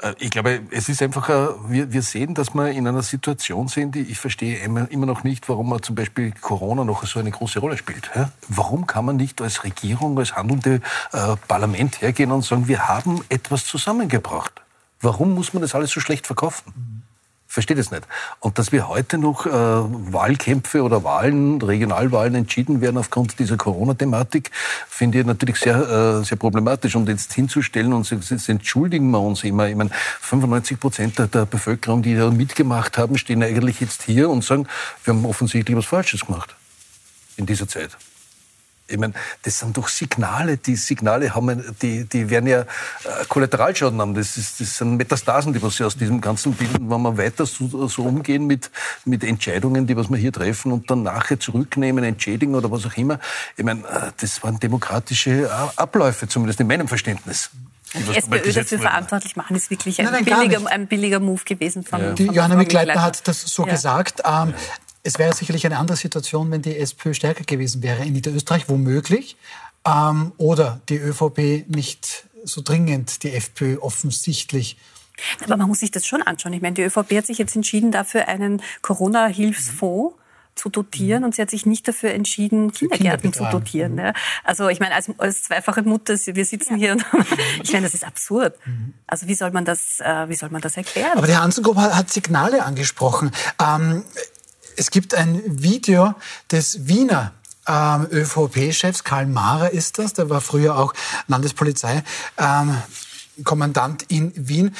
[0.00, 3.94] Äh, ich glaube, es ist einfach, äh, wir, sehen, dass wir in einer Situation sind,
[3.94, 7.60] die ich verstehe immer, noch nicht, warum man zum Beispiel Corona noch so eine große
[7.60, 8.10] Rolle spielt.
[8.14, 8.30] Ja?
[8.48, 10.80] Warum kann man nicht als Regierung, als handelnde
[11.12, 14.62] äh, Parlament hergehen und sagen, wir haben etwas zusammengebracht.
[15.02, 17.04] Warum muss man das alles so schlecht verkaufen?
[17.46, 18.04] Verstehe das nicht.
[18.40, 24.50] Und dass wir heute noch äh, Wahlkämpfe oder Wahlen, Regionalwahlen entschieden werden aufgrund dieser Corona-Thematik,
[24.88, 26.96] finde ich natürlich sehr, äh, sehr problematisch.
[26.96, 29.68] Und jetzt hinzustellen und jetzt entschuldigen wir uns immer.
[29.68, 29.90] Ich meine,
[30.22, 34.66] 95 Prozent der Bevölkerung, die da mitgemacht haben, stehen eigentlich jetzt hier und sagen,
[35.04, 36.56] wir haben offensichtlich was Falsches gemacht
[37.36, 37.90] in dieser Zeit.
[38.88, 40.58] Ich meine, das sind doch Signale.
[40.58, 42.66] Die Signale haben, die, die werden ja äh,
[43.28, 44.14] Kollateralschaden haben.
[44.14, 47.46] Das, ist, das sind Metastasen, die was sie aus diesem Ganzen bilden, wenn wir weiter
[47.46, 48.70] so, so umgehen mit,
[49.04, 52.96] mit Entscheidungen, die was wir hier treffen und dann nachher zurücknehmen, entschädigen oder was auch
[52.96, 53.18] immer.
[53.56, 57.50] Ich meine, äh, das waren demokratische äh, Abläufe, zumindest in meinem Verständnis.
[57.94, 61.42] Die, die SPÖ dafür verantwortlich machen, ist wirklich ein, nein, nein, billiger, ein billiger Move
[61.44, 62.12] gewesen von, ja.
[62.12, 63.72] Die von Johanna Mikleitner hat das so ja.
[63.72, 64.22] gesagt.
[64.24, 64.54] Ähm,
[65.02, 69.36] es wäre sicherlich eine andere Situation, wenn die SPÖ stärker gewesen wäre in Niederösterreich, womöglich.
[69.84, 74.76] Ähm, oder die ÖVP nicht so dringend, die FPÖ offensichtlich.
[75.44, 76.52] Aber man muss sich das schon anschauen.
[76.52, 80.16] Ich meine, die ÖVP hat sich jetzt entschieden, dafür einen Corona-Hilfsfonds
[80.54, 81.26] zu dotieren mhm.
[81.26, 83.94] und sie hat sich nicht dafür entschieden, Kindergärten zu dotieren.
[83.94, 84.12] Mhm.
[84.44, 86.78] Also ich meine, als, als zweifache Mutter, wir sitzen ja.
[86.78, 87.06] hier und
[87.62, 88.54] ich meine, das ist absurd.
[88.66, 88.94] Mhm.
[89.06, 91.16] Also wie soll man das, äh, wie soll man das erklären?
[91.16, 93.30] Aber der Hansengruppe hat Signale angesprochen.
[93.60, 94.04] Ähm,
[94.76, 96.14] es gibt ein Video
[96.50, 97.32] des Wiener
[97.68, 99.04] ähm, ÖVP-Chefs.
[99.04, 100.94] Karl Mahrer ist das, der war früher auch
[101.28, 104.74] Landespolizeikommandant ähm, in Wien.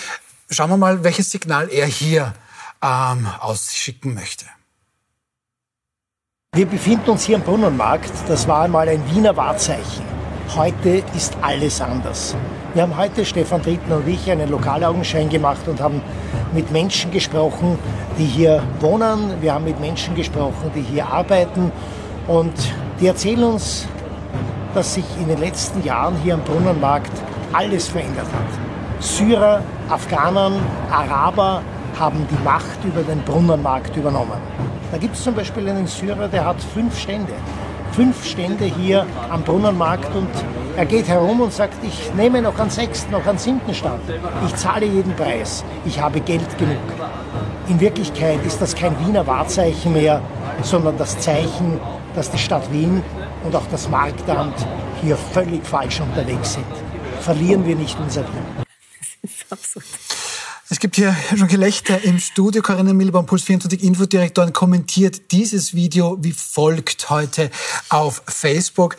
[0.50, 2.35] Schauen wir mal, welches Signal er hier
[2.83, 4.46] ähm, ausschicken möchte.
[6.55, 8.11] Wir befinden uns hier am Brunnenmarkt.
[8.28, 10.22] Das war einmal ein Wiener Wahrzeichen.
[10.55, 12.37] Heute ist alles anders.
[12.75, 16.03] Wir haben heute, Stefan Trittner und ich, einen Lokalaugenschein gemacht und haben
[16.53, 17.79] mit Menschen gesprochen,
[18.19, 19.41] die hier wohnen.
[19.41, 21.73] Wir haben mit Menschen gesprochen, die hier arbeiten.
[22.29, 22.53] Und
[23.01, 23.88] die erzählen uns,
[24.75, 27.12] dass sich in den letzten Jahren hier am Brunnenmarkt
[27.55, 29.03] alles verändert hat.
[29.03, 30.61] Syrer, Afghanen,
[30.91, 31.62] Araber
[31.99, 34.38] haben die Macht über den Brunnenmarkt übernommen.
[34.91, 37.33] Da gibt es zum Beispiel einen Syrer, der hat fünf Stände.
[37.92, 40.28] Fünf Stände hier am Brunnenmarkt und
[40.76, 44.00] er geht herum und sagt, ich nehme noch einen sechsten, noch einen siebten Stand.
[44.46, 45.62] Ich zahle jeden Preis.
[45.85, 46.78] Ich habe Geld genug.
[47.68, 50.22] In Wirklichkeit ist das kein Wiener Wahrzeichen mehr,
[50.62, 51.78] sondern das Zeichen,
[52.14, 53.02] dass die Stadt Wien
[53.44, 54.66] und auch das Marktamt
[55.02, 56.64] hier völlig falsch unterwegs sind.
[57.20, 58.64] Verlieren wir nicht unser Wien.
[59.20, 60.12] Das ist absurd.
[60.73, 62.63] Es gibt hier schon Gelächter im Studio.
[62.63, 67.51] Corinna Milbaum, Puls 24 Infodirektorin, kommentiert dieses Video wie folgt heute
[67.91, 68.97] auf Facebook.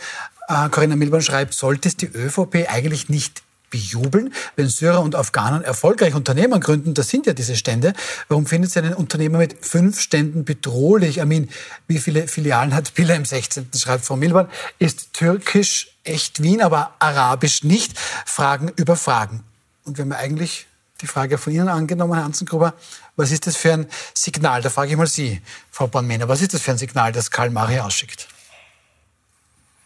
[0.47, 5.63] Äh, Corinna Milbaum schreibt, sollte es die ÖVP eigentlich nicht bejubeln, wenn Syrer und Afghanen
[5.63, 7.93] erfolgreich Unternehmen gründen, das sind ja diese Stände.
[8.27, 11.23] Warum findet sie einen Unternehmer mit fünf Ständen bedrohlich?
[11.23, 11.49] Amin,
[11.87, 13.69] wie viele Filialen hat Billa im 16.
[13.75, 14.47] schreibt Frau Milban.
[14.77, 17.97] Ist türkisch echt Wien, aber arabisch nicht?
[18.27, 19.43] Fragen über Fragen.
[19.85, 20.67] Und wenn wir eigentlich
[21.03, 22.73] die Frage von Ihnen angenommen, Herr Anzengruber.
[23.15, 24.61] Was ist das für ein Signal?
[24.61, 26.27] Da frage ich mal Sie, Frau Bornmänner.
[26.27, 28.27] Was ist das für ein Signal, das Karl Mari ausschickt?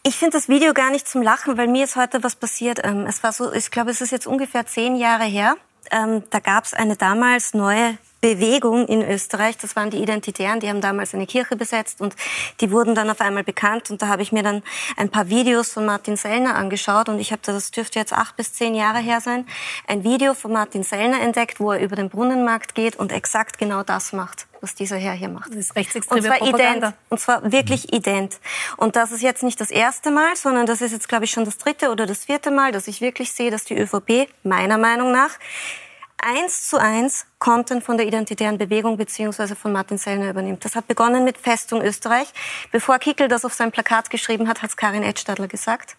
[0.03, 2.80] Ich finde das Video gar nicht zum Lachen, weil mir ist heute was passiert.
[2.84, 5.56] Ähm, es war so, ich glaube, es ist jetzt ungefähr zehn Jahre her.
[5.91, 9.58] Ähm, da gab es eine damals neue Bewegung in Österreich.
[9.58, 12.15] Das waren die Identitären, die haben damals eine Kirche besetzt und
[12.62, 13.89] die wurden dann auf einmal bekannt.
[13.91, 14.63] Und da habe ich mir dann
[14.95, 18.53] ein paar Videos von Martin Sellner angeschaut und ich habe, das dürfte jetzt acht bis
[18.53, 19.45] zehn Jahre her sein,
[19.88, 23.84] ein Video von Martin Sellner entdeckt, wo er über den Brunnenmarkt geht und exakt genau
[23.84, 25.51] das macht was dieser Herr hier macht.
[25.51, 26.88] Das ist rechtsextreme und zwar Propaganda.
[26.88, 26.95] ident.
[27.10, 28.39] Und zwar wirklich ident.
[28.77, 31.45] Und das ist jetzt nicht das erste Mal, sondern das ist jetzt, glaube ich, schon
[31.45, 35.12] das dritte oder das vierte Mal, dass ich wirklich sehe, dass die ÖVP meiner Meinung
[35.12, 35.32] nach
[36.17, 40.65] eins zu eins Content von der identitären Bewegung beziehungsweise von Martin Sellner übernimmt.
[40.65, 42.27] Das hat begonnen mit Festung Österreich.
[42.71, 45.95] Bevor Kickel das auf sein Plakat geschrieben hat, hat es Karin Edstadler gesagt.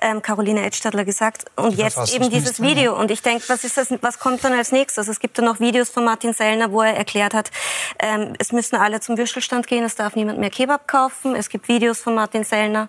[0.00, 1.44] Ähm, Caroline Edstadler gesagt.
[1.56, 2.98] Und jetzt eben dieses Video.
[2.98, 5.06] Und ich denke, was ist das, was kommt dann als nächstes?
[5.06, 7.50] Es gibt dann noch Videos von Martin Sellner, wo er erklärt hat,
[7.98, 11.36] ähm, es müssen alle zum Würstelstand gehen, es darf niemand mehr Kebab kaufen.
[11.36, 12.88] Es gibt Videos von Martin Sellner,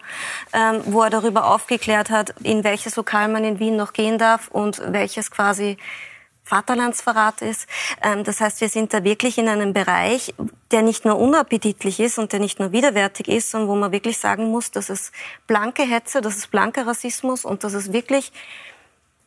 [0.53, 4.47] ähm, wo er darüber aufgeklärt hat, in welches Lokal man in Wien noch gehen darf
[4.47, 5.77] und welches quasi
[6.51, 7.67] Vaterlandsverrat ist.
[8.03, 10.33] Ähm, das heißt, wir sind da wirklich in einem Bereich,
[10.71, 14.17] der nicht nur unappetitlich ist und der nicht nur widerwärtig ist, sondern wo man wirklich
[14.17, 15.13] sagen muss, dass es
[15.47, 18.33] blanke Hetze, dass es blanker Rassismus und dass es wirklich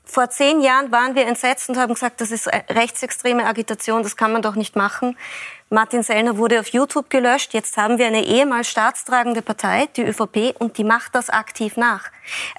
[0.04, 4.32] vor zehn Jahren waren wir entsetzt und haben gesagt, das ist rechtsextreme Agitation, das kann
[4.32, 5.16] man doch nicht machen.
[5.74, 7.52] Martin Sellner wurde auf YouTube gelöscht.
[7.52, 12.04] Jetzt haben wir eine ehemals staatstragende Partei, die ÖVP, und die macht das aktiv nach.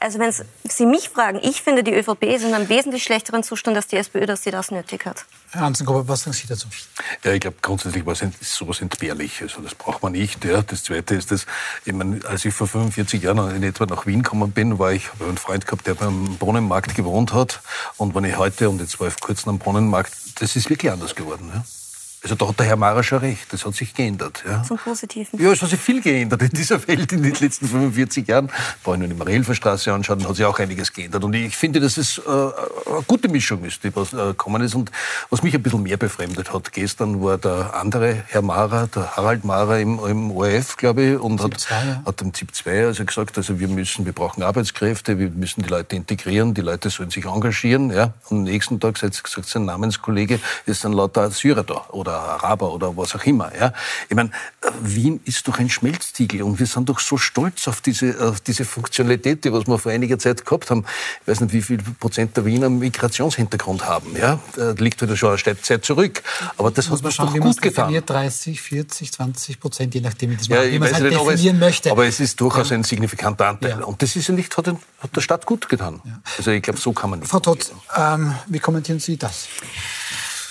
[0.02, 3.78] Also wenn Sie mich fragen, ich finde, die ÖVP ist in einem wesentlich schlechteren Zustand
[3.78, 5.26] als die SPÖ, dass sie das nötig hat.
[5.52, 6.68] Herr Hansen, was sagen Sie dazu?
[7.24, 9.42] Ja, ich glaube, grundsätzlich war sowas entbehrlich.
[9.42, 10.44] Also das braucht man nicht.
[10.44, 10.62] Ja.
[10.62, 11.46] Das Zweite ist, dass
[11.86, 15.10] ich meine, als ich vor 45 Jahren in etwa nach Wien gekommen bin, war ich
[15.14, 17.62] habe einen Freund gehabt, der beim Brunnenmarkt gewohnt hat.
[17.96, 20.92] Und wenn ich heute, und jetzt war ich vor kurzem am Brunnenmarkt, das ist wirklich
[20.92, 21.50] anders geworden.
[21.54, 21.64] Ja.
[22.26, 24.44] Also da hat der Herr Mara schon recht, das hat sich geändert.
[24.50, 24.64] Ja.
[24.64, 25.40] Zum Positiven.
[25.40, 28.50] Ja, es hat sich viel geändert in dieser Welt in den letzten 45 Jahren.
[28.84, 31.24] Wenn ich die Marielferstraße anschaue, dann hat sich auch einiges geändert.
[31.24, 34.74] Und ich finde, dass es äh, eine gute Mischung ist, die was äh, gekommen ist.
[34.74, 34.90] Und
[35.30, 39.46] was mich ein bisschen mehr befremdet hat, gestern war der andere Herr Mara, der Harald
[39.46, 42.02] Mara im, im ORF, glaube ich, und hat, 2, ja.
[42.08, 45.70] hat im ZIP 2 also gesagt, also wir müssen, wir brauchen Arbeitskräfte, wir müssen die
[45.70, 47.92] Leute integrieren, die Leute sollen sich engagieren.
[47.92, 48.14] Ja.
[48.30, 52.72] Und am nächsten Tag, hat gesagt, sein Namenskollege ist dann lauter Syrer da oder Araber
[52.74, 53.52] oder was auch immer.
[53.58, 53.74] Ja?
[54.10, 54.32] Ich meine,
[54.82, 58.66] Wien ist doch ein Schmelztiegel und wir sind doch so stolz auf diese, auf diese
[58.66, 60.86] Funktionalität, die was wir vor einiger Zeit gehabt haben.
[61.22, 64.16] Ich weiß nicht, wie viel Prozent der Wiener Migrationshintergrund haben.
[64.18, 64.40] Ja?
[64.56, 66.24] Das liegt wieder schon eine Zeit zurück.
[66.58, 67.94] Aber das hat uns doch gut getan.
[68.06, 71.56] 30, 40, 20 Prozent, je nachdem, wie, das ja, wie man es halt nicht, definieren
[71.56, 71.92] es, möchte.
[71.92, 72.78] Aber es ist durchaus ja.
[72.78, 73.80] ein signifikanter Anteil.
[73.80, 73.86] Ja.
[73.86, 76.02] Und das ist ja nicht, hat, der Stadt gut getan.
[76.04, 76.20] Ja.
[76.38, 77.30] Also ich glaube, so kann man nicht.
[77.30, 79.48] Frau Totz, ähm, wie kommentieren Sie das?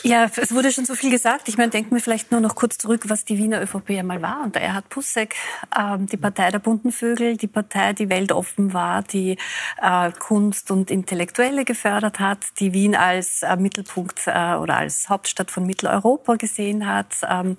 [0.07, 1.49] Ja, es wurde schon so viel gesagt.
[1.49, 4.43] Ich meine, denken wir vielleicht nur noch kurz zurück, was die Wiener ÖVP einmal war.
[4.43, 5.35] Und der Erhard Pussek,
[5.75, 9.39] ähm, die Partei der bunten Vögel, die Partei, die weltoffen war, die
[9.81, 15.51] äh, Kunst und Intellektuelle gefördert hat, die Wien als äh, Mittelpunkt äh, oder als Hauptstadt
[15.51, 17.15] von Mitteleuropa gesehen hat.
[17.27, 17.57] Ähm,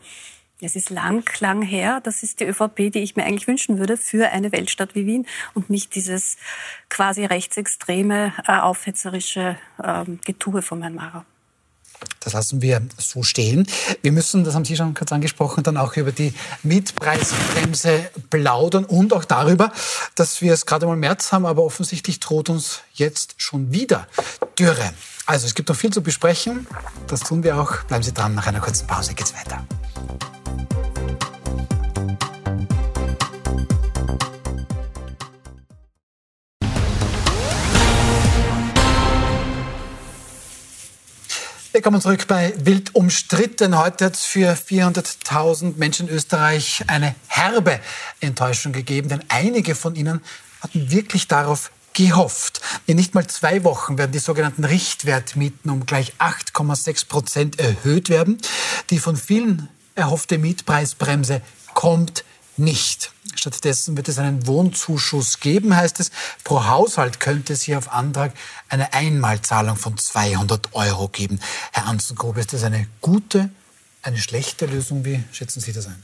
[0.62, 2.00] Es ist lang, lang her.
[2.04, 5.26] Das ist die ÖVP, die ich mir eigentlich wünschen würde für eine Weltstadt wie Wien
[5.56, 6.38] und nicht dieses
[6.90, 11.26] quasi rechtsextreme, äh, aufhetzerische ähm, Getue von Herrn Mara.
[12.20, 13.68] Das lassen wir so stehen.
[14.02, 19.14] Wir müssen, das haben Sie schon kurz angesprochen, dann auch über die Mietpreisbremse plaudern und
[19.14, 19.72] auch darüber,
[20.16, 24.08] dass wir es gerade mal März haben, aber offensichtlich droht uns jetzt schon wieder
[24.58, 24.92] Dürre.
[25.28, 26.68] Also es gibt noch viel zu besprechen.
[27.08, 27.84] Das tun wir auch.
[27.84, 28.36] Bleiben Sie dran.
[28.36, 29.64] Nach einer kurzen Pause geht's weiter.
[41.76, 43.78] Willkommen zurück bei Wild umstritten.
[43.78, 47.82] Heute hat es für 400.000 Menschen in Österreich eine herbe
[48.22, 50.22] Enttäuschung gegeben, denn einige von ihnen
[50.62, 52.62] hatten wirklich darauf gehofft.
[52.86, 58.38] In nicht mal zwei Wochen werden die sogenannten Richtwertmieten um gleich 8,6 Prozent erhöht werden.
[58.90, 61.42] Die von vielen erhoffte Mietpreisbremse
[61.74, 62.24] kommt
[62.58, 63.12] nicht.
[63.36, 66.12] Stattdessen wird es einen Wohnzuschuss geben, heißt es.
[66.44, 68.34] Pro Haushalt könnte es hier auf Antrag
[68.70, 71.39] eine Einmalzahlung von 200 Euro geben.
[71.72, 73.50] Herr Anzengrube, ist das eine gute,
[74.02, 75.06] eine schlechte Lösung?
[75.06, 76.02] Wie schätzen Sie das ein?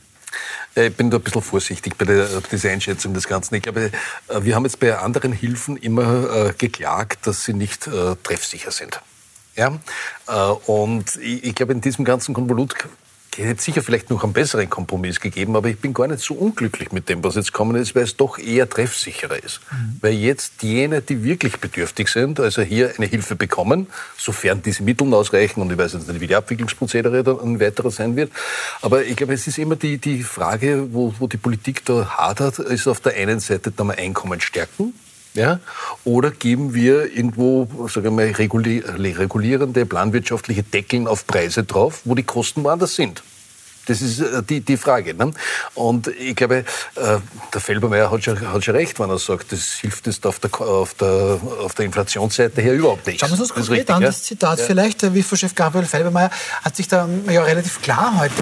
[0.76, 3.56] Äh, ich bin da ein bisschen vorsichtig bei der, dieser Einschätzung des Ganzen.
[3.56, 3.92] Ich glaube,
[4.28, 7.90] äh, wir haben jetzt bei anderen Hilfen immer äh, geklagt, dass sie nicht
[8.24, 9.02] treffsicher sind.
[9.56, 9.80] Ja?
[10.66, 12.76] Und ich glaube, in diesem ganzen Konvolut
[13.38, 16.34] es hätte sicher vielleicht noch einen besseren Kompromiss gegeben, aber ich bin gar nicht so
[16.34, 19.62] unglücklich mit dem, was jetzt kommen ist, weil es doch eher treffsicherer ist.
[19.72, 19.98] Mhm.
[20.02, 25.14] Weil jetzt jene, die wirklich bedürftig sind, also hier eine Hilfe bekommen, sofern diese Mittel
[25.14, 28.32] ausreichen, und ich weiß jetzt nicht, wie die Abwicklungsprozedere dann ein weiterer sein wird,
[28.82, 32.60] aber ich glaube, es ist immer die, die Frage, wo, wo die Politik da hadert,
[32.60, 34.94] ist auf der einen Seite da mal Einkommen stärken,
[35.34, 35.60] ja?
[36.04, 42.64] Oder geben wir irgendwo, sagen wir regulierende planwirtschaftliche Deckeln auf Preise drauf, wo die Kosten
[42.64, 43.24] woanders sind?
[43.88, 45.14] Das ist äh, die, die Frage.
[45.14, 45.32] Ne?
[45.74, 46.64] Und ich glaube, äh,
[47.54, 50.62] der Felbermeier hat schon, hat schon recht, wenn er sagt, das hilft jetzt auf der,
[50.62, 53.20] auf der, auf der Inflationsseite her überhaupt nicht.
[53.20, 54.66] Schauen wir uns das konkret an, das Zitat ja?
[54.66, 55.02] vielleicht.
[55.02, 56.30] Der WIFO-Chef Gabriel Felbermeier
[56.64, 58.36] hat sich da ja relativ klar heute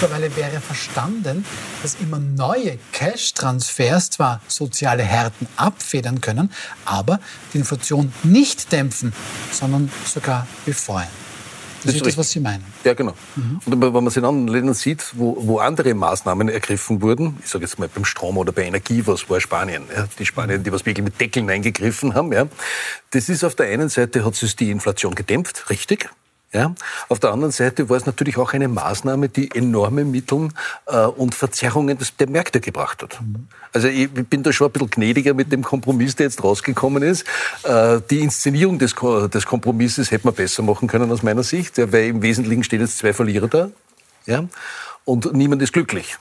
[0.00, 1.44] mittlerweile wäre verstanden,
[1.82, 6.50] dass immer neue Cash-Transfers zwar soziale Härten abfedern können,
[6.86, 7.20] aber
[7.52, 9.12] die Inflation nicht dämpfen,
[9.52, 11.06] sondern sogar befeuern.
[11.82, 12.64] Das, das ist das, was Sie meinen.
[12.84, 13.12] Ja, genau.
[13.36, 13.60] Mhm.
[13.66, 17.50] Und wenn man sich in anderen Ländern sieht, wo, wo andere Maßnahmen ergriffen wurden, ich
[17.50, 20.72] sage jetzt mal beim Strom oder bei Energie, was war Spanien, ja, die Spanien, die
[20.72, 22.46] was wirklich mit Deckeln eingegriffen haben, ja,
[23.10, 26.08] das ist auf der einen Seite hat es die Inflation gedämpft, richtig,
[26.52, 26.74] ja?
[27.08, 30.48] Auf der anderen Seite war es natürlich auch eine Maßnahme, die enorme Mittel
[30.86, 33.20] äh, und Verzerrungen des, der Märkte gebracht hat.
[33.20, 33.46] Mhm.
[33.72, 37.24] Also ich bin da schon ein bisschen gnädiger mit dem Kompromiss, der jetzt rausgekommen ist.
[37.62, 38.94] Äh, die Inszenierung des,
[39.32, 42.80] des Kompromisses hätte man besser machen können aus meiner Sicht, ja, weil im Wesentlichen stehen
[42.80, 43.70] jetzt zwei Verlierer da.
[44.26, 44.44] Ja?
[45.04, 46.18] Und niemand ist glücklich.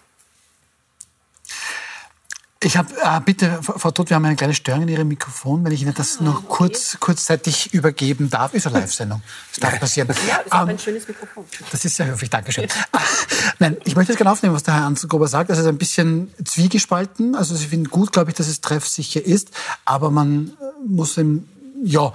[2.61, 5.71] Ich habe, äh, bitte, Frau Todt, wir haben eine kleine Störung in Ihrem Mikrofon, wenn
[5.71, 6.45] ich Ihnen das ah, noch okay.
[6.49, 8.53] kurz, kurzzeitig übergeben darf.
[8.53, 9.21] Ist eine Live-Sendung.
[9.51, 10.09] Das darf passieren.
[10.27, 11.45] Ja, ist auch ähm, ein schönes Mikrofon.
[11.71, 12.67] Das ist sehr höflich, Dankeschön.
[12.91, 12.99] Ah,
[13.59, 15.49] nein, ich möchte es gerne aufnehmen, was der Herr Anzengruber sagt.
[15.49, 17.33] Es ist ein bisschen zwiegespalten.
[17.33, 19.51] Also Sie finden gut, glaube ich, dass es treffsicher ist,
[19.85, 21.47] aber man äh, muss im,
[21.81, 22.11] ja,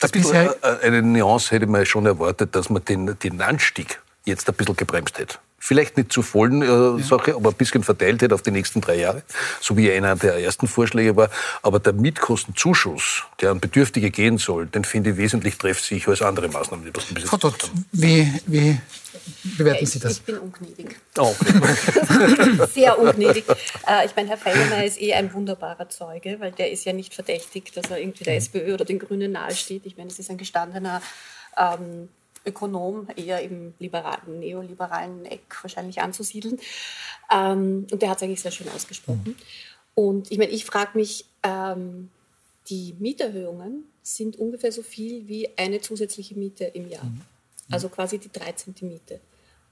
[0.00, 4.00] das ein bisschen, äh, eine Nuance hätte man schon erwartet, dass man den, den Anstieg
[4.24, 6.98] jetzt ein bisschen gebremst hätte vielleicht nicht zur vollen äh, ja.
[6.98, 9.22] Sache, aber ein bisschen verteilt hätte auf die nächsten drei Jahre,
[9.60, 11.28] so wie einer der ersten Vorschläge war.
[11.62, 16.48] Aber der Mietkostenzuschuss, der an Bedürftige gehen soll, den finde ich wesentlich treffsicher als andere
[16.48, 18.80] Maßnahmen, die das ein bisschen Frau Dott, wie, wie
[19.58, 20.12] bewerten Sie das?
[20.12, 20.96] Ich bin ungnädig.
[21.18, 22.66] Oh, okay.
[22.72, 23.44] Sehr ungnädig.
[23.86, 27.12] Äh, ich meine, Herr Feinermeier ist eh ein wunderbarer Zeuge, weil der ist ja nicht
[27.12, 28.38] verdächtig, dass er irgendwie der mhm.
[28.38, 29.84] SPÖ oder den Grünen nahesteht.
[29.84, 31.02] Ich meine, es ist ein gestandener
[31.58, 32.08] ähm,
[32.44, 36.58] Ökonom, eher im liberalen, neoliberalen Eck wahrscheinlich anzusiedeln.
[37.32, 39.22] Ähm, und der hat es eigentlich sehr schön ausgesprochen.
[39.24, 39.36] Mhm.
[39.94, 42.10] Und ich meine, ich frage mich, ähm,
[42.68, 47.04] die Mieterhöhungen sind ungefähr so viel wie eine zusätzliche Miete im Jahr.
[47.04, 47.22] Mhm.
[47.70, 48.74] Also quasi die 13.
[48.82, 49.20] Miete.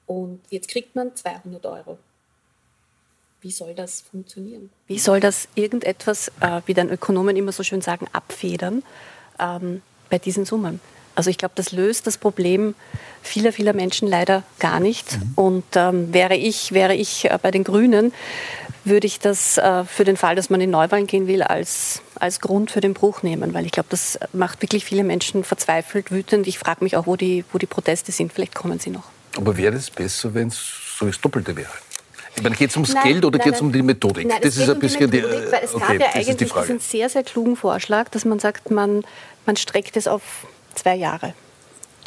[0.07, 1.99] Und jetzt kriegt man 200 Euro.
[3.41, 4.71] Wie soll das funktionieren?
[4.87, 8.83] Wie soll das irgendetwas, äh, wie dann Ökonomen immer so schön sagen, abfedern
[9.39, 10.81] ähm, bei diesen Summen?
[11.17, 12.75] Also ich glaube, das löst das Problem
[13.23, 15.19] vieler, vieler Menschen leider gar nicht.
[15.19, 15.33] Mhm.
[15.35, 18.13] Und ähm, wäre ich, wäre ich äh, bei den Grünen,
[18.85, 22.41] würde ich das äh, für den Fall, dass man in Neuwahlen gehen will, als, als
[22.41, 23.53] Grund für den Bruch nehmen.
[23.53, 26.47] Weil ich glaube, das macht wirklich viele Menschen verzweifelt, wütend.
[26.47, 28.33] Ich frage mich auch, wo die, wo die Proteste sind.
[28.33, 29.05] Vielleicht kommen sie noch.
[29.37, 30.59] Aber wäre es besser, wenn es
[30.99, 31.69] so das Doppelte wäre?
[32.37, 34.29] Ich meine, geht es ums nein, Geld oder geht es um die Methodik?
[34.29, 37.09] Nein, das ist ein bisschen die, Methodik, weil es okay, gab ja eigentlich diesen sehr,
[37.09, 39.05] sehr klugen Vorschlag, dass man sagt, man,
[39.47, 40.23] man streckt es auf
[40.77, 41.35] zwei Jahre.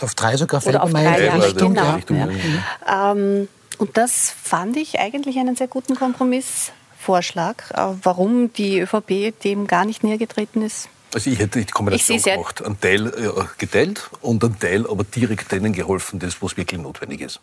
[0.01, 1.73] auf drei sogar Felbermeier-Richtung.
[1.73, 2.29] Genau, ja.
[2.29, 3.11] Ja.
[3.11, 3.47] Ähm,
[3.77, 7.71] und das fand ich eigentlich einen sehr guten Kompromissvorschlag.
[7.73, 12.21] Äh, warum die ÖVP dem gar nicht näher getreten ist, also ich hätte die Kombination
[12.21, 12.63] gemacht.
[12.63, 17.21] Ein Teil äh, geteilt und ein Teil aber direkt denen geholfen, das, was wirklich notwendig
[17.21, 17.39] ist.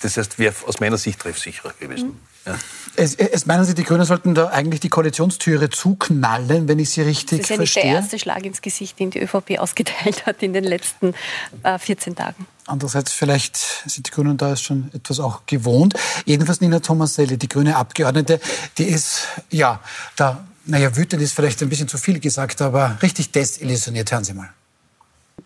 [0.00, 2.08] Das heißt, wäre aus meiner Sicht treffsicherer gewesen.
[2.08, 2.20] Mhm.
[2.46, 2.58] Ja.
[2.96, 7.02] Es, es, meinen Sie, die Grünen sollten da eigentlich die Koalitionstüre zuknallen, wenn ich Sie
[7.02, 7.58] richtig verstehe?
[7.58, 10.52] Das ist ja nicht der erste Schlag ins Gesicht, den die ÖVP ausgeteilt hat in
[10.52, 11.14] den letzten
[11.62, 12.46] äh, 14 Tagen.
[12.66, 15.94] Andererseits, vielleicht sind die Grünen da schon etwas auch gewohnt.
[16.24, 18.40] Jedenfalls Nina Thomas-Selle, die grüne Abgeordnete,
[18.78, 19.80] die ist, ja,
[20.16, 24.10] da, naja, wütend ist vielleicht ein bisschen zu viel gesagt, aber richtig desillusioniert.
[24.12, 24.50] Hören Sie mal.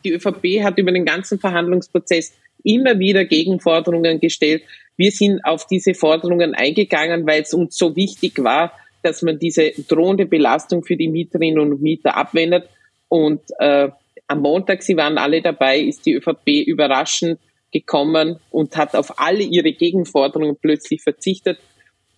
[0.04, 2.32] Die ÖVP hat über den ganzen Verhandlungsprozess
[2.64, 4.62] immer wieder Gegenforderungen gestellt.
[4.96, 9.70] Wir sind auf diese Forderungen eingegangen, weil es uns so wichtig war, dass man diese
[9.88, 12.68] drohende Belastung für die Mieterinnen und Mieter abwendet.
[13.08, 13.88] Und äh,
[14.28, 17.38] am Montag, Sie waren alle dabei, ist die ÖVP überraschend
[17.72, 21.58] gekommen und hat auf alle ihre Gegenforderungen plötzlich verzichtet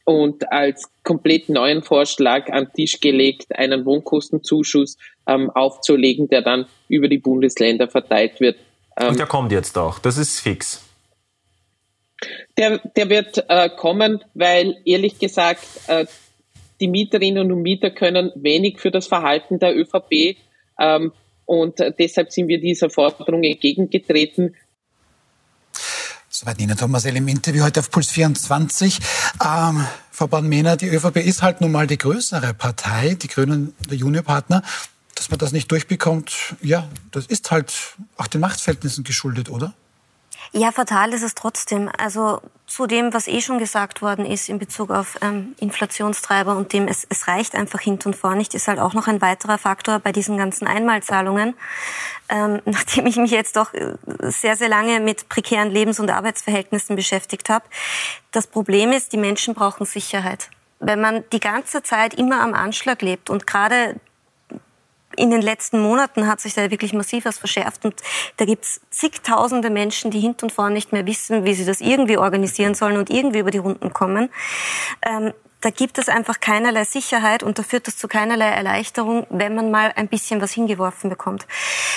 [0.05, 6.67] und als komplett neuen Vorschlag an den Tisch gelegt, einen Wohnkostenzuschuss ähm, aufzulegen, der dann
[6.89, 8.57] über die Bundesländer verteilt wird.
[8.97, 10.83] Ähm, und der kommt jetzt auch, das ist fix.
[12.57, 16.07] Der, der wird äh, kommen, weil ehrlich gesagt, äh,
[16.81, 20.37] die Mieterinnen und Mieter können wenig für das Verhalten der ÖVP
[20.79, 21.13] ähm,
[21.47, 24.55] und äh, deshalb sind wir dieser Forderung entgegengetreten.
[26.29, 28.99] Soweit Nina Thomasel im Interview heute auf Puls 24.
[29.45, 33.97] Ähm, Frau Born-Mehner, die ÖVP ist halt nun mal die größere Partei, die Grünen, der
[33.97, 34.63] Juniorpartner.
[35.15, 39.75] Dass man das nicht durchbekommt, ja, das ist halt auch den Machtverhältnissen geschuldet, oder?
[40.53, 41.91] Ja, fatal ist es trotzdem.
[41.99, 46.73] Also zu dem, was eh schon gesagt worden ist in Bezug auf ähm, Inflationstreiber und
[46.73, 49.59] dem, es, es reicht einfach hinten und vor nicht, ist halt auch noch ein weiterer
[49.59, 51.55] Faktor bei diesen ganzen Einmalzahlungen.
[52.29, 56.95] Ähm, nachdem ich mich jetzt doch äh, sehr, sehr lange mit prekären Lebens- und Arbeitsverhältnissen
[56.95, 57.65] beschäftigt habe.
[58.31, 60.51] Das Problem ist, die Menschen brauchen Sicherheit.
[60.79, 63.97] Wenn man die ganze Zeit immer am Anschlag lebt und gerade
[65.17, 67.95] in den letzten Monaten hat sich da wirklich massiv was verschärft und
[68.37, 72.19] da gibt's zigtausende Menschen, die hinten und vorne nicht mehr wissen, wie sie das irgendwie
[72.19, 74.31] organisieren sollen und irgendwie über die Runden kommen.
[75.03, 75.33] Ähm,
[75.65, 79.71] da gibt es einfach keinerlei Sicherheit und da führt das zu keinerlei Erleichterung, wenn man
[79.71, 81.47] mal ein bisschen was hingeworfen bekommt.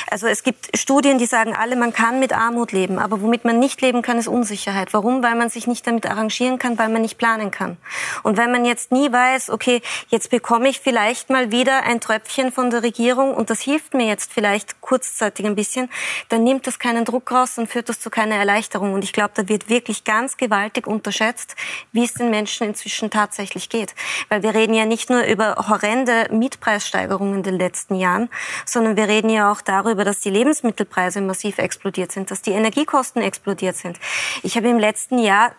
[0.10, 3.60] Also es gibt Studien, die sagen alle, man kann mit Armut leben, aber womit man
[3.60, 4.94] nicht leben kann, ist Unsicherheit.
[4.94, 5.22] Warum?
[5.22, 7.76] Weil man sich nicht damit arrangieren kann, weil man nicht planen kann.
[8.24, 12.54] Und wenn man jetzt nie weiß, okay, jetzt bekomme ich vielleicht mal wieder ein Tröpfchen
[12.54, 15.90] von der Regierung und das hilft mir jetzt vielleicht kurzzeitig ein bisschen,
[16.30, 18.94] dann nimmt das keinen Druck raus und führt das zu keiner Erleichterung.
[18.94, 21.58] Und ich glaube, da wird wirklich ganz gewaltig unterschätzt,
[21.92, 23.96] wie es den Menschen inzwischen tatsächlich wirklich geht.
[24.30, 28.30] Weil wir reden ja nicht nur über horrende Mietpreissteigerungen in den letzten Jahren,
[28.66, 33.22] sondern wir reden ja auch darüber, dass die Lebensmittelpreise massiv explodiert sind, dass die Energiekosten
[33.22, 34.00] explodiert sind.
[34.44, 35.52] Ich habe im letzten Jahr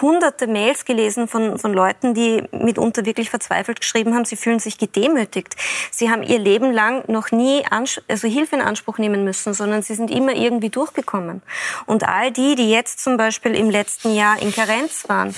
[0.00, 4.78] hunderte Mails gelesen von, von Leuten, die mitunter wirklich verzweifelt geschrieben haben, sie fühlen sich
[4.78, 5.56] gedemütigt.
[5.90, 7.62] Sie haben ihr Leben lang noch nie
[8.08, 11.42] also Hilfe in Anspruch nehmen müssen, sondern sie sind immer irgendwie durchgekommen.
[11.86, 15.34] Und all die, die jetzt zum Beispiel im letzten Jahr in Karenz waren,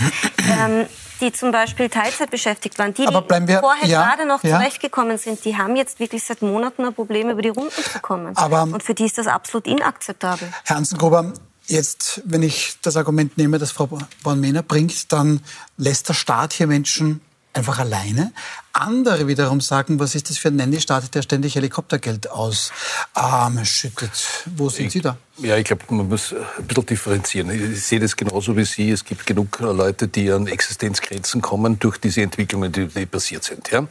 [0.60, 0.86] ähm,
[1.20, 4.58] die zum Beispiel Teilzeit beschäftigt waren, die, die wir, vorher ja, gerade noch ja.
[4.58, 8.36] zurechtgekommen sind, die haben jetzt wirklich seit Monaten ein Problem, über die Runden zu kommen.
[8.36, 10.48] Aber, Und für die ist das absolut inakzeptabel.
[10.64, 11.32] Herr Hansengruber,
[11.68, 13.88] Jetzt, wenn ich das Argument nehme, das Frau
[14.22, 15.40] Born-Mehner bringt, dann
[15.76, 17.20] lässt der Staat hier Menschen
[17.52, 18.32] einfach alleine.
[18.80, 24.10] Andere wiederum sagen, was ist das für ein Nanny-Staat, der ständig Helikoptergeld ausschüttet.
[24.46, 25.16] Ähm, Wo sind ich, Sie da?
[25.38, 27.50] Ja, ich glaube, man muss ein bisschen differenzieren.
[27.50, 28.90] Ich sehe das genauso wie Sie.
[28.90, 33.70] Es gibt genug Leute, die an Existenzgrenzen kommen durch diese Entwicklungen, die, die passiert sind.
[33.70, 33.86] Ja?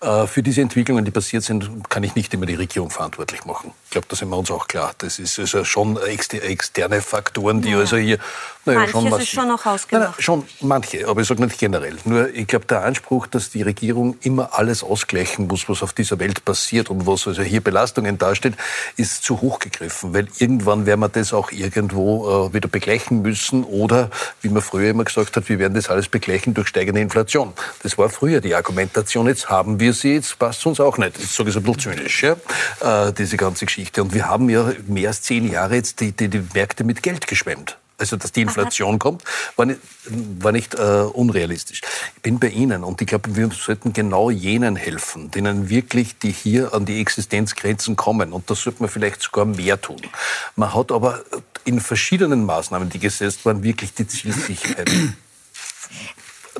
[0.00, 3.72] Äh, für diese Entwicklungen, die passiert sind, kann ich nicht immer die Regierung verantwortlich machen.
[3.84, 4.92] Ich glaube, da sind wir uns auch klar.
[4.98, 7.78] Das ist also schon externe Faktoren, die ja.
[7.78, 8.18] also hier...
[8.66, 9.90] Naja, Manches schon ist schon noch ausgemacht.
[9.90, 11.96] Nein, nein, schon manche, aber ich sage nicht generell.
[12.04, 16.18] Nur ich glaube, der Anspruch, dass die Regierung immer alles ausgleichen muss, was auf dieser
[16.18, 18.56] Welt passiert und was also hier Belastungen darstellt,
[18.96, 23.64] ist zu hoch gegriffen, weil irgendwann werden wir das auch irgendwo äh, wieder begleichen müssen
[23.64, 24.10] oder,
[24.40, 27.52] wie man früher immer gesagt hat, wir werden das alles begleichen durch steigende Inflation.
[27.82, 31.18] Das war früher die Argumentation, jetzt haben wir sie, jetzt passt es uns auch nicht.
[31.18, 32.36] Ich sage es ein bisschen zynisch, ja?
[32.80, 34.02] äh, diese ganze Geschichte.
[34.02, 37.26] Und wir haben ja mehr als zehn Jahre jetzt die, die, die Märkte mit Geld
[37.26, 38.98] geschwemmt also dass die Inflation Aha.
[38.98, 39.24] kommt,
[39.56, 39.80] war nicht,
[40.40, 41.82] war nicht äh, unrealistisch.
[42.16, 46.32] Ich bin bei Ihnen und ich glaube, wir sollten genau jenen helfen, denen wirklich, die
[46.32, 48.32] hier an die Existenzgrenzen kommen.
[48.32, 50.00] Und das sollte man vielleicht sogar mehr tun.
[50.56, 51.22] Man hat aber
[51.64, 54.90] in verschiedenen Maßnahmen, die gesetzt waren, wirklich die Zielsicherheit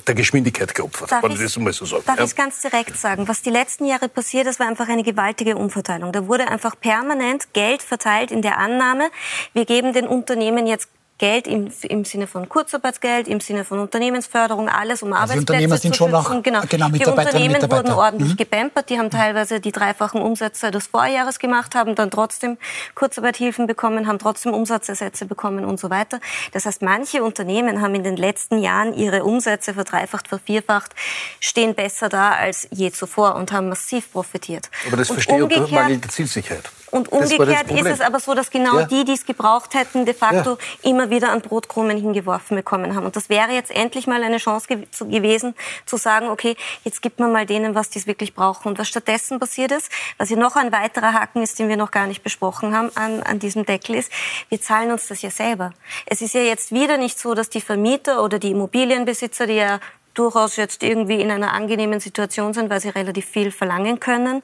[0.07, 2.05] der Geschwindigkeit geopfert, darf wenn ich das mal so sagen.
[2.07, 2.25] Darf ja.
[2.25, 6.13] ich ganz direkt sagen, was die letzten Jahre passiert ist, war einfach eine gewaltige Umverteilung.
[6.13, 9.11] Da wurde einfach permanent Geld verteilt in der Annahme,
[9.53, 10.89] wir geben den Unternehmen jetzt
[11.21, 15.41] Geld im, im Sinne von Kurzarbeitsgeld, im Sinne von Unternehmensförderung, alles um Also die Arbeitsplätze
[15.53, 16.39] Unternehmer sind zu schon schützen.
[16.39, 16.61] auch genau.
[16.67, 17.77] genau, Die Unternehmen Mitarbeiter.
[17.77, 18.37] wurden ordentlich Mhm.
[18.39, 22.57] gepampert, die haben teilweise die dreifachen Umsätze des Vorjahres gemacht, haben dann trotzdem
[22.95, 26.21] Kurzarbeithilfen bekommen, haben trotzdem Umsatzersätze bekommen und so weiter.
[26.53, 30.93] Das heißt, manche Unternehmen haben in den letzten Jahren ihre Umsätze verdreifacht, vervierfacht,
[31.39, 34.71] stehen besser da als je zuvor und haben massiv profitiert.
[34.87, 36.71] Aber das und verstehe ich umgekehrt- mangelnde Zielsicherheit.
[36.93, 38.87] und umgekehrt ist es aber so, dass genau Ja.
[38.87, 43.07] die, die es gebraucht hätten, de facto immer wieder an Brotkrumen hingeworfen bekommen haben.
[43.07, 45.55] Und das wäre jetzt endlich mal eine Chance ge zu, gewesen,
[45.87, 48.69] zu sagen, okay, jetzt gibt man mal denen, was die es wirklich brauchen.
[48.69, 51.91] Und was stattdessen passiert ist, was hier noch ein weiterer Haken ist, den wir noch
[51.91, 54.13] gar nicht besprochen haben an, an diesem Deckel ist,
[54.49, 55.73] wir zahlen uns das ja selber.
[56.07, 59.81] Es ist ja jetzt wieder nicht so, dass die Vermieter oder die Immobilienbesitzer, die ja
[60.15, 64.43] durchaus jetzt irgendwie in einer angenehmen Situation sind, weil sie relativ viel verlangen können,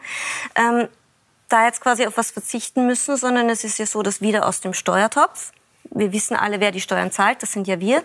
[0.54, 0.88] ähm,
[1.48, 4.60] da jetzt quasi auf was verzichten müssen, sondern es ist ja so, dass wieder aus
[4.60, 5.52] dem Steuertopf,
[5.90, 8.02] wir wissen alle, wer die Steuern zahlt, das sind ja wir,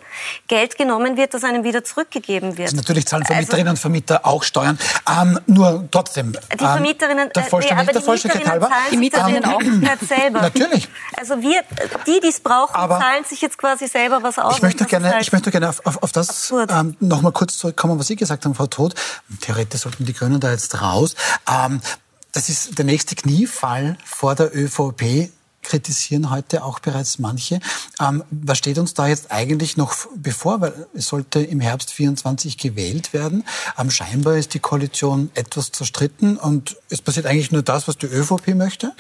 [0.48, 2.68] Geld genommen wird, das einem wieder zurückgegeben wird.
[2.68, 4.78] Also natürlich zahlen Also- Vermieterinnen und Vermieter auch Steuern.
[5.10, 6.32] Ähm, nur trotzdem.
[6.34, 8.70] Die ähm, Vermieterinnen, der äh, nee, Vollständigkeit, aber der die Vollständigkeit Mieterinnen halber.
[8.70, 10.18] zahlen Die Mieterinnen sich auch.
[10.18, 10.42] selber.
[10.42, 10.88] Natürlich.
[11.18, 11.62] Also wir,
[12.08, 14.56] die, die es brauchen, Aber- zahlen sich jetzt quasi selber was aus.
[14.58, 16.72] Ich möchte gerne, halt ich möchte gerne auf, auf, auf das absurd.
[16.72, 18.96] ähm, noch mal kurz zurückkommen, was Sie gesagt haben, Frau Todt.
[19.42, 21.16] Theoretisch sollten die Grünen da jetzt raus.
[21.50, 21.82] Ähm,
[22.34, 25.30] das ist der nächste Kniefall vor der ÖVP
[25.62, 27.60] kritisieren heute auch bereits manche.
[28.00, 30.62] Ähm, was steht uns da jetzt eigentlich noch bevor?
[30.62, 33.44] Weil es sollte im Herbst 24 gewählt werden.
[33.78, 38.08] Ähm, scheinbar ist die Koalition etwas zerstritten und es passiert eigentlich nur das, was die
[38.08, 38.94] ÖVP möchte.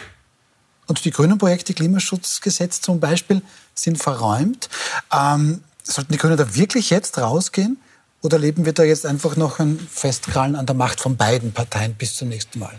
[0.88, 3.41] Und die grünen Projekte, Klimaschutzgesetz zum Beispiel,
[3.74, 4.70] sind verräumt.
[5.12, 7.80] Ähm, sollten die Grünen da wirklich jetzt rausgehen?
[8.24, 11.95] Oder leben wir da jetzt einfach noch ein Festkrallen an der Macht von beiden Parteien
[11.95, 12.74] bis zum nächsten Mal?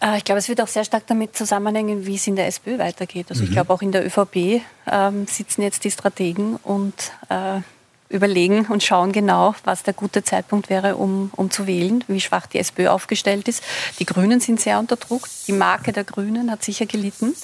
[0.00, 2.78] Äh, Ich glaube, es wird auch sehr stark damit zusammenhängen, wie es in der SPÖ
[2.78, 3.26] weitergeht.
[3.28, 3.54] Also ich Mhm.
[3.54, 6.94] glaube, auch in der ÖVP ähm, sitzen jetzt die Strategen und
[7.28, 7.60] äh,
[8.08, 12.46] überlegen und schauen genau, was der gute Zeitpunkt wäre, um, um zu wählen, wie schwach
[12.46, 13.62] die SPÖ aufgestellt ist.
[13.98, 15.28] Die Grünen sind sehr unter Druck.
[15.46, 17.34] Die Marke der Grünen hat sicher gelitten.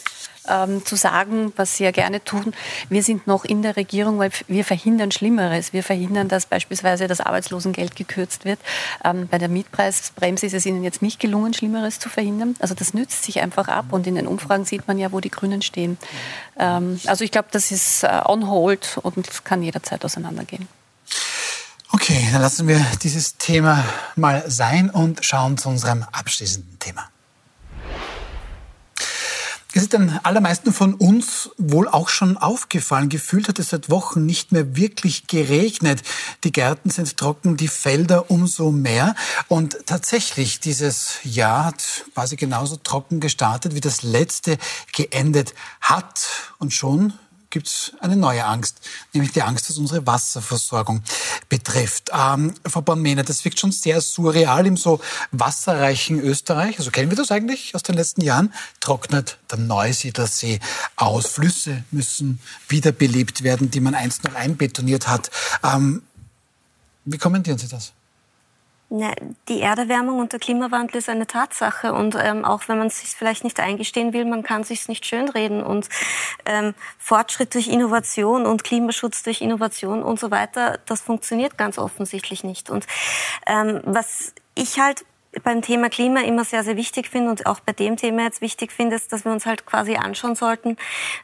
[0.48, 2.54] Ähm, zu sagen, was sie ja gerne tun,
[2.88, 5.72] wir sind noch in der Regierung, weil wir verhindern Schlimmeres.
[5.72, 8.58] Wir verhindern, dass beispielsweise das Arbeitslosengeld gekürzt wird.
[9.04, 12.56] Ähm, bei der Mietpreisbremse ist es ihnen jetzt nicht gelungen, Schlimmeres zu verhindern.
[12.60, 15.30] Also das nützt sich einfach ab und in den Umfragen sieht man ja, wo die
[15.30, 15.98] Grünen stehen.
[16.58, 20.68] Ähm, also ich glaube, das ist äh, on hold und kann jederzeit auseinandergehen.
[21.90, 23.82] Okay, dann lassen wir dieses Thema
[24.14, 27.08] mal sein und schauen zu unserem abschließenden Thema.
[29.74, 33.10] Es ist den allermeisten von uns wohl auch schon aufgefallen.
[33.10, 36.02] Gefühlt hat es seit Wochen nicht mehr wirklich geregnet.
[36.42, 39.14] Die Gärten sind trocken, die Felder umso mehr.
[39.46, 44.56] Und tatsächlich, dieses Jahr hat quasi genauso trocken gestartet, wie das letzte
[44.94, 45.52] geendet
[45.82, 46.26] hat.
[46.58, 47.12] Und schon
[47.50, 48.80] gibt es eine neue Angst,
[49.12, 51.02] nämlich die Angst, was unsere Wasserversorgung
[51.48, 52.10] betrifft.
[52.12, 55.00] Ähm, Frau Born-Mehner, das wirkt schon sehr surreal im so
[55.32, 56.78] wasserreichen Österreich.
[56.78, 58.52] Also kennen wir das eigentlich aus den letzten Jahren?
[58.80, 60.60] Trocknet der Neusiedlersee
[60.96, 61.26] aus.
[61.26, 65.30] Flüsse müssen wiederbelebt werden, die man einst noch einbetoniert hat.
[65.62, 66.02] Ähm,
[67.04, 67.92] wie kommentieren Sie das?
[68.90, 73.10] Die Erderwärmung und der Klimawandel ist eine Tatsache und ähm, auch wenn man es sich
[73.10, 75.90] vielleicht nicht eingestehen will, man kann sich nicht schönreden und
[76.46, 82.44] ähm, Fortschritt durch Innovation und Klimaschutz durch Innovation und so weiter, das funktioniert ganz offensichtlich
[82.44, 82.70] nicht.
[82.70, 82.86] Und
[83.46, 85.04] ähm, was ich halt
[85.42, 88.72] beim Thema Klima immer sehr, sehr wichtig finde und auch bei dem Thema jetzt wichtig
[88.72, 90.76] finde, ist, dass wir uns halt quasi anschauen sollten,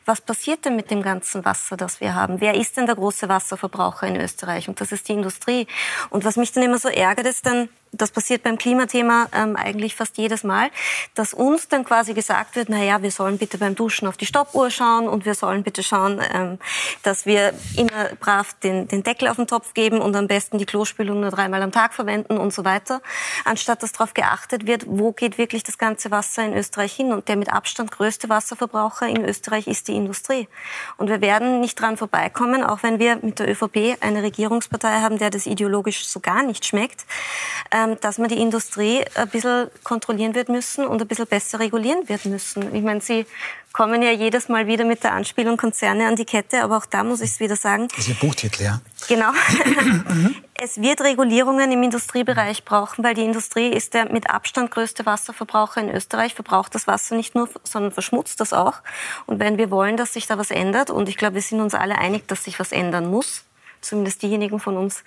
[0.05, 2.41] was passiert denn mit dem ganzen Wasser, das wir haben?
[2.41, 4.69] Wer ist denn der große Wasserverbraucher in Österreich?
[4.69, 5.67] Und das ist die Industrie.
[6.11, 9.95] Und was mich dann immer so ärgert, ist dann, das passiert beim Klimathema ähm, eigentlich
[9.95, 10.71] fast jedes Mal,
[11.15, 14.27] dass uns dann quasi gesagt wird, na ja, wir sollen bitte beim Duschen auf die
[14.27, 16.59] Stoppuhr schauen und wir sollen bitte schauen, ähm,
[17.03, 20.67] dass wir immer brav den, den Deckel auf den Topf geben und am besten die
[20.67, 23.01] Klospülung nur dreimal am Tag verwenden und so weiter,
[23.45, 27.13] anstatt dass darauf geachtet wird, wo geht wirklich das ganze Wasser in Österreich hin.
[27.13, 30.49] Und der mit Abstand größte Wasserverbraucher in Österreich ist die Industrie.
[30.97, 35.19] Und wir werden nicht dran vorbeikommen, auch wenn wir mit der ÖVP eine Regierungspartei haben,
[35.19, 37.05] der das ideologisch so gar nicht schmeckt,
[37.71, 42.09] ähm, dass man die Industrie ein bisschen kontrollieren wird müssen und ein bisschen besser regulieren
[42.09, 42.75] wird müssen.
[42.75, 43.27] Ich meine, Sie
[43.73, 47.03] kommen ja jedes Mal wieder mit der Anspielung Konzerne an die Kette, aber auch da
[47.03, 47.89] muss ich es wieder sagen.
[47.89, 48.81] Das ist Ihr Buchtitel, ja?
[49.09, 49.31] Genau.
[50.63, 55.81] es wird Regulierungen im Industriebereich brauchen, weil die Industrie ist der mit Abstand größte Wasserverbraucher
[55.81, 58.75] in Österreich, verbraucht das Wasser nicht nur, sondern verschmutzt das auch.
[59.27, 61.75] Und wenn wir wollen, dass sich da was ändert, und ich glaube, wir sind uns
[61.75, 63.43] alle einig, dass sich was ändern muss,
[63.85, 65.05] zumindest diejenigen von uns,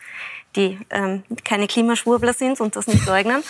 [0.56, 3.44] die ähm, keine Klimaschwurbler sind und das nicht leugnen,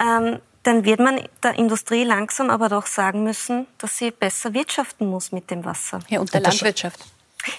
[0.00, 5.08] ähm, dann wird man der Industrie langsam aber doch sagen müssen, dass sie besser wirtschaften
[5.08, 6.00] muss mit dem Wasser.
[6.08, 7.00] Ja, und der Landwirtschaft.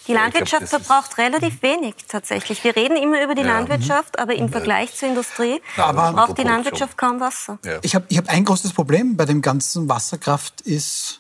[0.08, 2.64] Die Landwirtschaft glaub, verbraucht relativ wenig tatsächlich.
[2.64, 3.48] Wir reden immer über die ja.
[3.48, 7.58] Landwirtschaft, aber im Vergleich zur Industrie aber braucht die Landwirtschaft kaum Wasser.
[7.64, 7.80] Ja.
[7.82, 11.19] Ich habe ich hab ein großes Problem bei dem ganzen Wasserkraft ist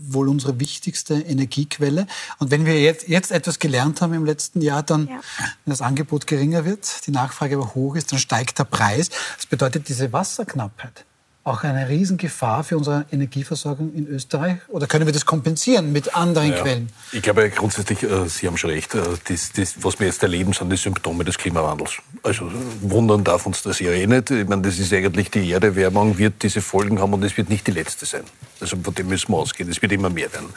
[0.00, 2.06] wohl unsere wichtigste Energiequelle.
[2.38, 5.20] Und wenn wir jetzt, jetzt etwas gelernt haben im letzten Jahr, dann, ja.
[5.64, 9.10] wenn das Angebot geringer wird, die Nachfrage aber hoch ist, dann steigt der Preis.
[9.36, 11.04] Das bedeutet diese Wasserknappheit
[11.50, 14.58] auch eine Riesengefahr für unsere Energieversorgung in Österreich?
[14.68, 16.88] Oder können wir das kompensieren mit anderen ja, Quellen?
[17.12, 20.52] Ich glaube grundsätzlich, äh, Sie haben schon recht, äh, das, das, was wir jetzt erleben,
[20.52, 21.98] sind die Symptome des Klimawandels.
[22.22, 24.30] Also wundern darf uns das ja eh nicht.
[24.30, 27.66] Ich meine, das ist eigentlich die Erderwärmung, wird diese Folgen haben und es wird nicht
[27.66, 28.22] die letzte sein.
[28.60, 29.68] Also von dem müssen wir ausgehen.
[29.70, 30.50] Es wird immer mehr werden.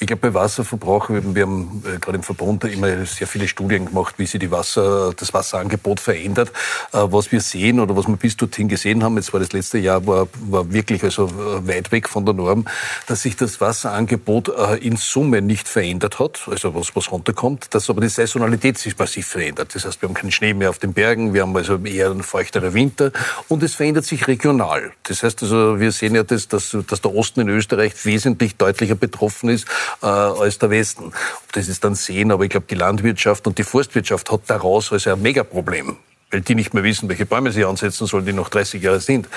[0.00, 4.14] Ich glaube, bei Wasserverbrauch, wir haben äh, gerade im Verbund immer sehr viele Studien gemacht,
[4.16, 6.52] wie sich die Wasser, das Wasserangebot verändert.
[6.92, 10.06] Was wir sehen oder was wir bis dorthin gesehen haben, jetzt war das letzte Jahr,
[10.06, 12.66] war war wirklich also äh, weit weg von der Norm,
[13.06, 17.90] dass sich das Wasserangebot äh, in Summe nicht verändert hat, also was, was runterkommt, dass
[17.90, 19.74] aber die Saisonalität sich massiv verändert.
[19.74, 22.22] Das heißt, wir haben keinen Schnee mehr auf den Bergen, wir haben also eher einen
[22.22, 23.12] feuchteren Winter
[23.48, 24.92] und es verändert sich regional.
[25.04, 28.94] Das heißt also, wir sehen ja das, dass, dass der Osten in Österreich wesentlich deutlicher
[28.94, 29.66] betroffen ist
[30.02, 31.12] äh, als der Westen.
[31.52, 35.12] Das ist dann sehen, aber ich glaube, die Landwirtschaft und die Forstwirtschaft hat daraus also
[35.12, 35.96] ein Megaproblem
[36.30, 39.28] weil die nicht mehr wissen, welche Bäume sie ansetzen sollen, die noch 30 Jahre sind.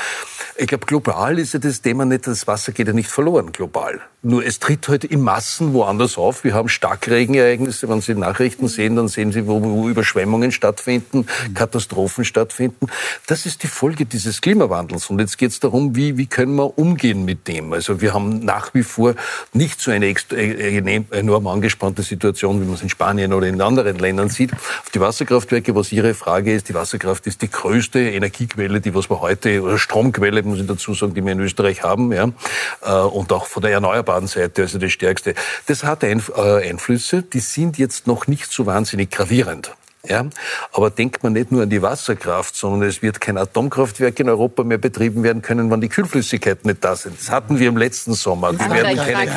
[0.57, 4.01] Ich glaube, global ist ja das Thema nicht, das Wasser geht ja nicht verloren, global.
[4.23, 6.43] Nur es tritt heute halt in Massen woanders auf.
[6.43, 7.89] Wir haben Starkregenereignisse.
[7.89, 11.25] Wenn Sie Nachrichten sehen, dann sehen Sie, wo, wo Überschwemmungen stattfinden,
[11.55, 12.85] Katastrophen stattfinden.
[13.25, 15.09] Das ist die Folge dieses Klimawandels.
[15.09, 17.73] Und jetzt geht es darum, wie, wie können wir umgehen mit dem.
[17.73, 19.15] Also wir haben nach wie vor
[19.53, 23.97] nicht so eine äh, enorm angespannte Situation, wie man es in Spanien oder in anderen
[23.97, 24.53] Ländern sieht.
[24.53, 29.09] Auf die Wasserkraftwerke, was Ihre Frage ist, die Wasserkraft ist die größte Energiequelle, die was
[29.09, 32.31] wir heute, oder Stromquelle, muss ich dazu sagen, die wir in Österreich haben, ja,
[32.81, 35.35] äh, und auch von der erneuerbaren Seite, also die stärkste.
[35.67, 39.71] Das hat äh, Einflüsse, die sind jetzt noch nicht so wahnsinnig gravierend.
[40.07, 40.25] Ja?
[40.71, 44.63] Aber denkt man nicht nur an die Wasserkraft, sondern es wird kein Atomkraftwerk in Europa
[44.63, 47.19] mehr betrieben werden können, wenn die Kühlflüssigkeiten nicht da sind.
[47.19, 48.51] Das hatten wir im letzten Sommer.
[48.57, 49.31] Wir werden keine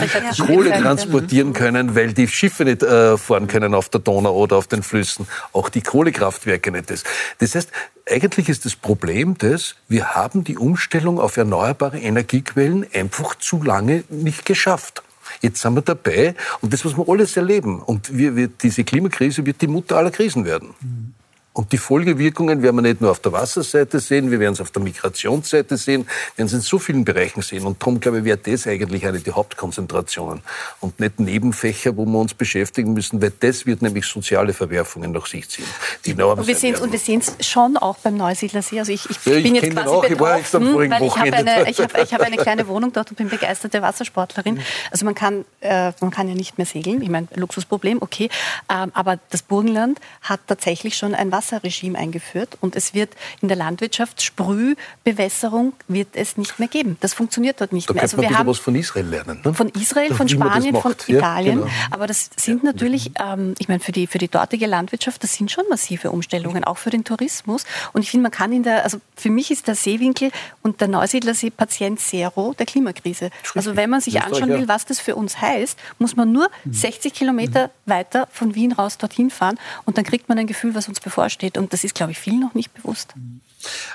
[0.47, 4.67] Kohle transportieren können, weil die Schiffe nicht äh, fahren können auf der Donau oder auf
[4.67, 5.29] den Flüssen.
[5.53, 6.91] Auch die Kohlekraftwerke nicht.
[6.91, 7.05] Das,
[7.39, 7.71] das heißt,
[8.11, 14.05] eigentlich ist das Problem das, wir haben die Umstellung auf erneuerbare Energiequellen einfach zu lange
[14.09, 15.03] nicht geschafft.
[15.41, 17.80] Jetzt sind wir dabei und das, was wir alles erleben.
[17.82, 20.74] Und wir, wir, diese Klimakrise wird die Mutter aller Krisen werden.
[20.80, 21.14] Mhm.
[21.55, 24.72] Und die Folgewirkungen werden wir nicht nur auf der Wasserseite sehen, wir werden es auf
[24.72, 27.64] der Migrationsseite sehen, wir werden es in so vielen Bereichen sehen.
[27.64, 30.42] Und darum, glaube ich, wäre das eigentlich eine der Hauptkonzentrationen
[30.80, 35.26] und nicht Nebenfächer, wo wir uns beschäftigen müssen, weil das wird nämlich soziale Verwerfungen nach
[35.26, 35.64] sich ziehen.
[36.05, 38.80] Die und wir sehen es und wir sehen es schon auch beim Neusiedlersee.
[38.80, 40.02] Also ich, ich, ja, ich bin jetzt quasi auch.
[40.02, 43.16] betroffen, ich weil ich habe eine, ich habe, ich habe eine kleine Wohnung dort und
[43.16, 44.59] bin begeisterte Wassersportlerin.
[44.90, 47.00] Also man kann, äh, man kann ja nicht mehr segeln.
[47.00, 48.28] Ich meine, Luxusproblem, okay.
[48.68, 53.49] Ähm, aber das Burgenland hat tatsächlich schon ein Wasser Wasserregime eingeführt und es wird in
[53.49, 56.97] der Landwirtschaft Sprühbewässerung wird es nicht mehr geben.
[57.01, 58.03] Das funktioniert dort nicht da mehr.
[58.03, 59.40] Also wir haben was von Israel lernen.
[59.45, 59.55] Ne?
[59.55, 61.61] Von Israel, von Spanien, von Italien.
[61.61, 61.76] Ja, genau.
[61.90, 62.70] Aber das sind ja.
[62.70, 66.64] natürlich, ähm, ich meine, für die, für die dortige Landwirtschaft, das sind schon massive Umstellungen,
[66.64, 67.64] auch für den Tourismus.
[67.92, 70.30] Und ich finde, man kann in der, also für mich ist der Seewinkel
[70.62, 73.30] und der Neusiedlersee Patient Zero der Klimakrise.
[73.55, 77.12] Also wenn man sich anschauen will, was das für uns heißt, muss man nur 60
[77.12, 77.16] mhm.
[77.16, 77.90] Kilometer mhm.
[77.90, 81.34] weiter von Wien raus dorthin fahren und dann kriegt man ein Gefühl, was uns bevorsteht
[81.35, 81.59] steht.
[81.59, 83.14] Und das ist, glaube ich, vielen noch nicht bewusst.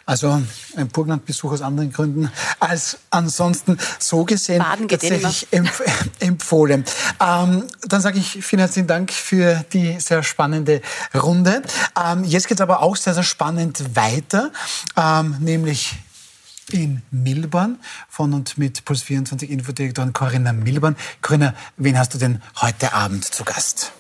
[0.06, 0.42] Also
[0.76, 5.82] ein Burgenlandbesuch aus anderen Gründen als ansonsten so gesehen tatsächlich empf
[6.20, 6.86] empfohlen.
[7.20, 10.82] Ähm, dann sage ich vielen herzlichen Dank für die sehr spannende
[11.14, 11.62] Runde.
[12.04, 14.52] Ähm, jetzt geht es aber auch sehr, sehr spannend weiter,
[14.98, 15.96] ähm, nämlich
[16.72, 17.80] in Milborn
[18.10, 20.96] von und mit Puls 24 Infodirektorin Corinna Milborn.
[21.22, 23.92] Corinna, wen hast du denn heute Abend zu Gast?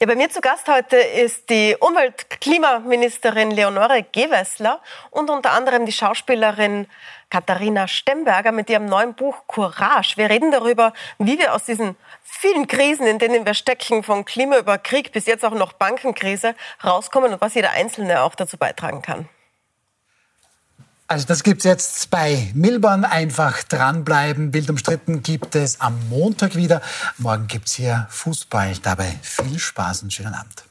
[0.00, 4.80] Ja, bei mir zu Gast heute ist die Umwelt-Klimaministerin Leonore Gewessler
[5.10, 6.86] und unter anderem die Schauspielerin
[7.30, 10.16] Katharina Stemberger mit ihrem neuen Buch Courage.
[10.16, 14.58] Wir reden darüber, wie wir aus diesen vielen Krisen, in denen wir stecken, von Klima
[14.58, 19.02] über Krieg bis jetzt auch noch Bankenkrise, rauskommen und was jeder Einzelne auch dazu beitragen
[19.02, 19.28] kann.
[21.10, 23.06] Also das gibt es jetzt bei Milborn.
[23.06, 24.50] Einfach dranbleiben.
[24.50, 26.82] Bild umstritten gibt es am Montag wieder.
[27.16, 28.74] Morgen gibt es hier Fußball.
[28.82, 30.64] Dabei viel Spaß und schönen Abend.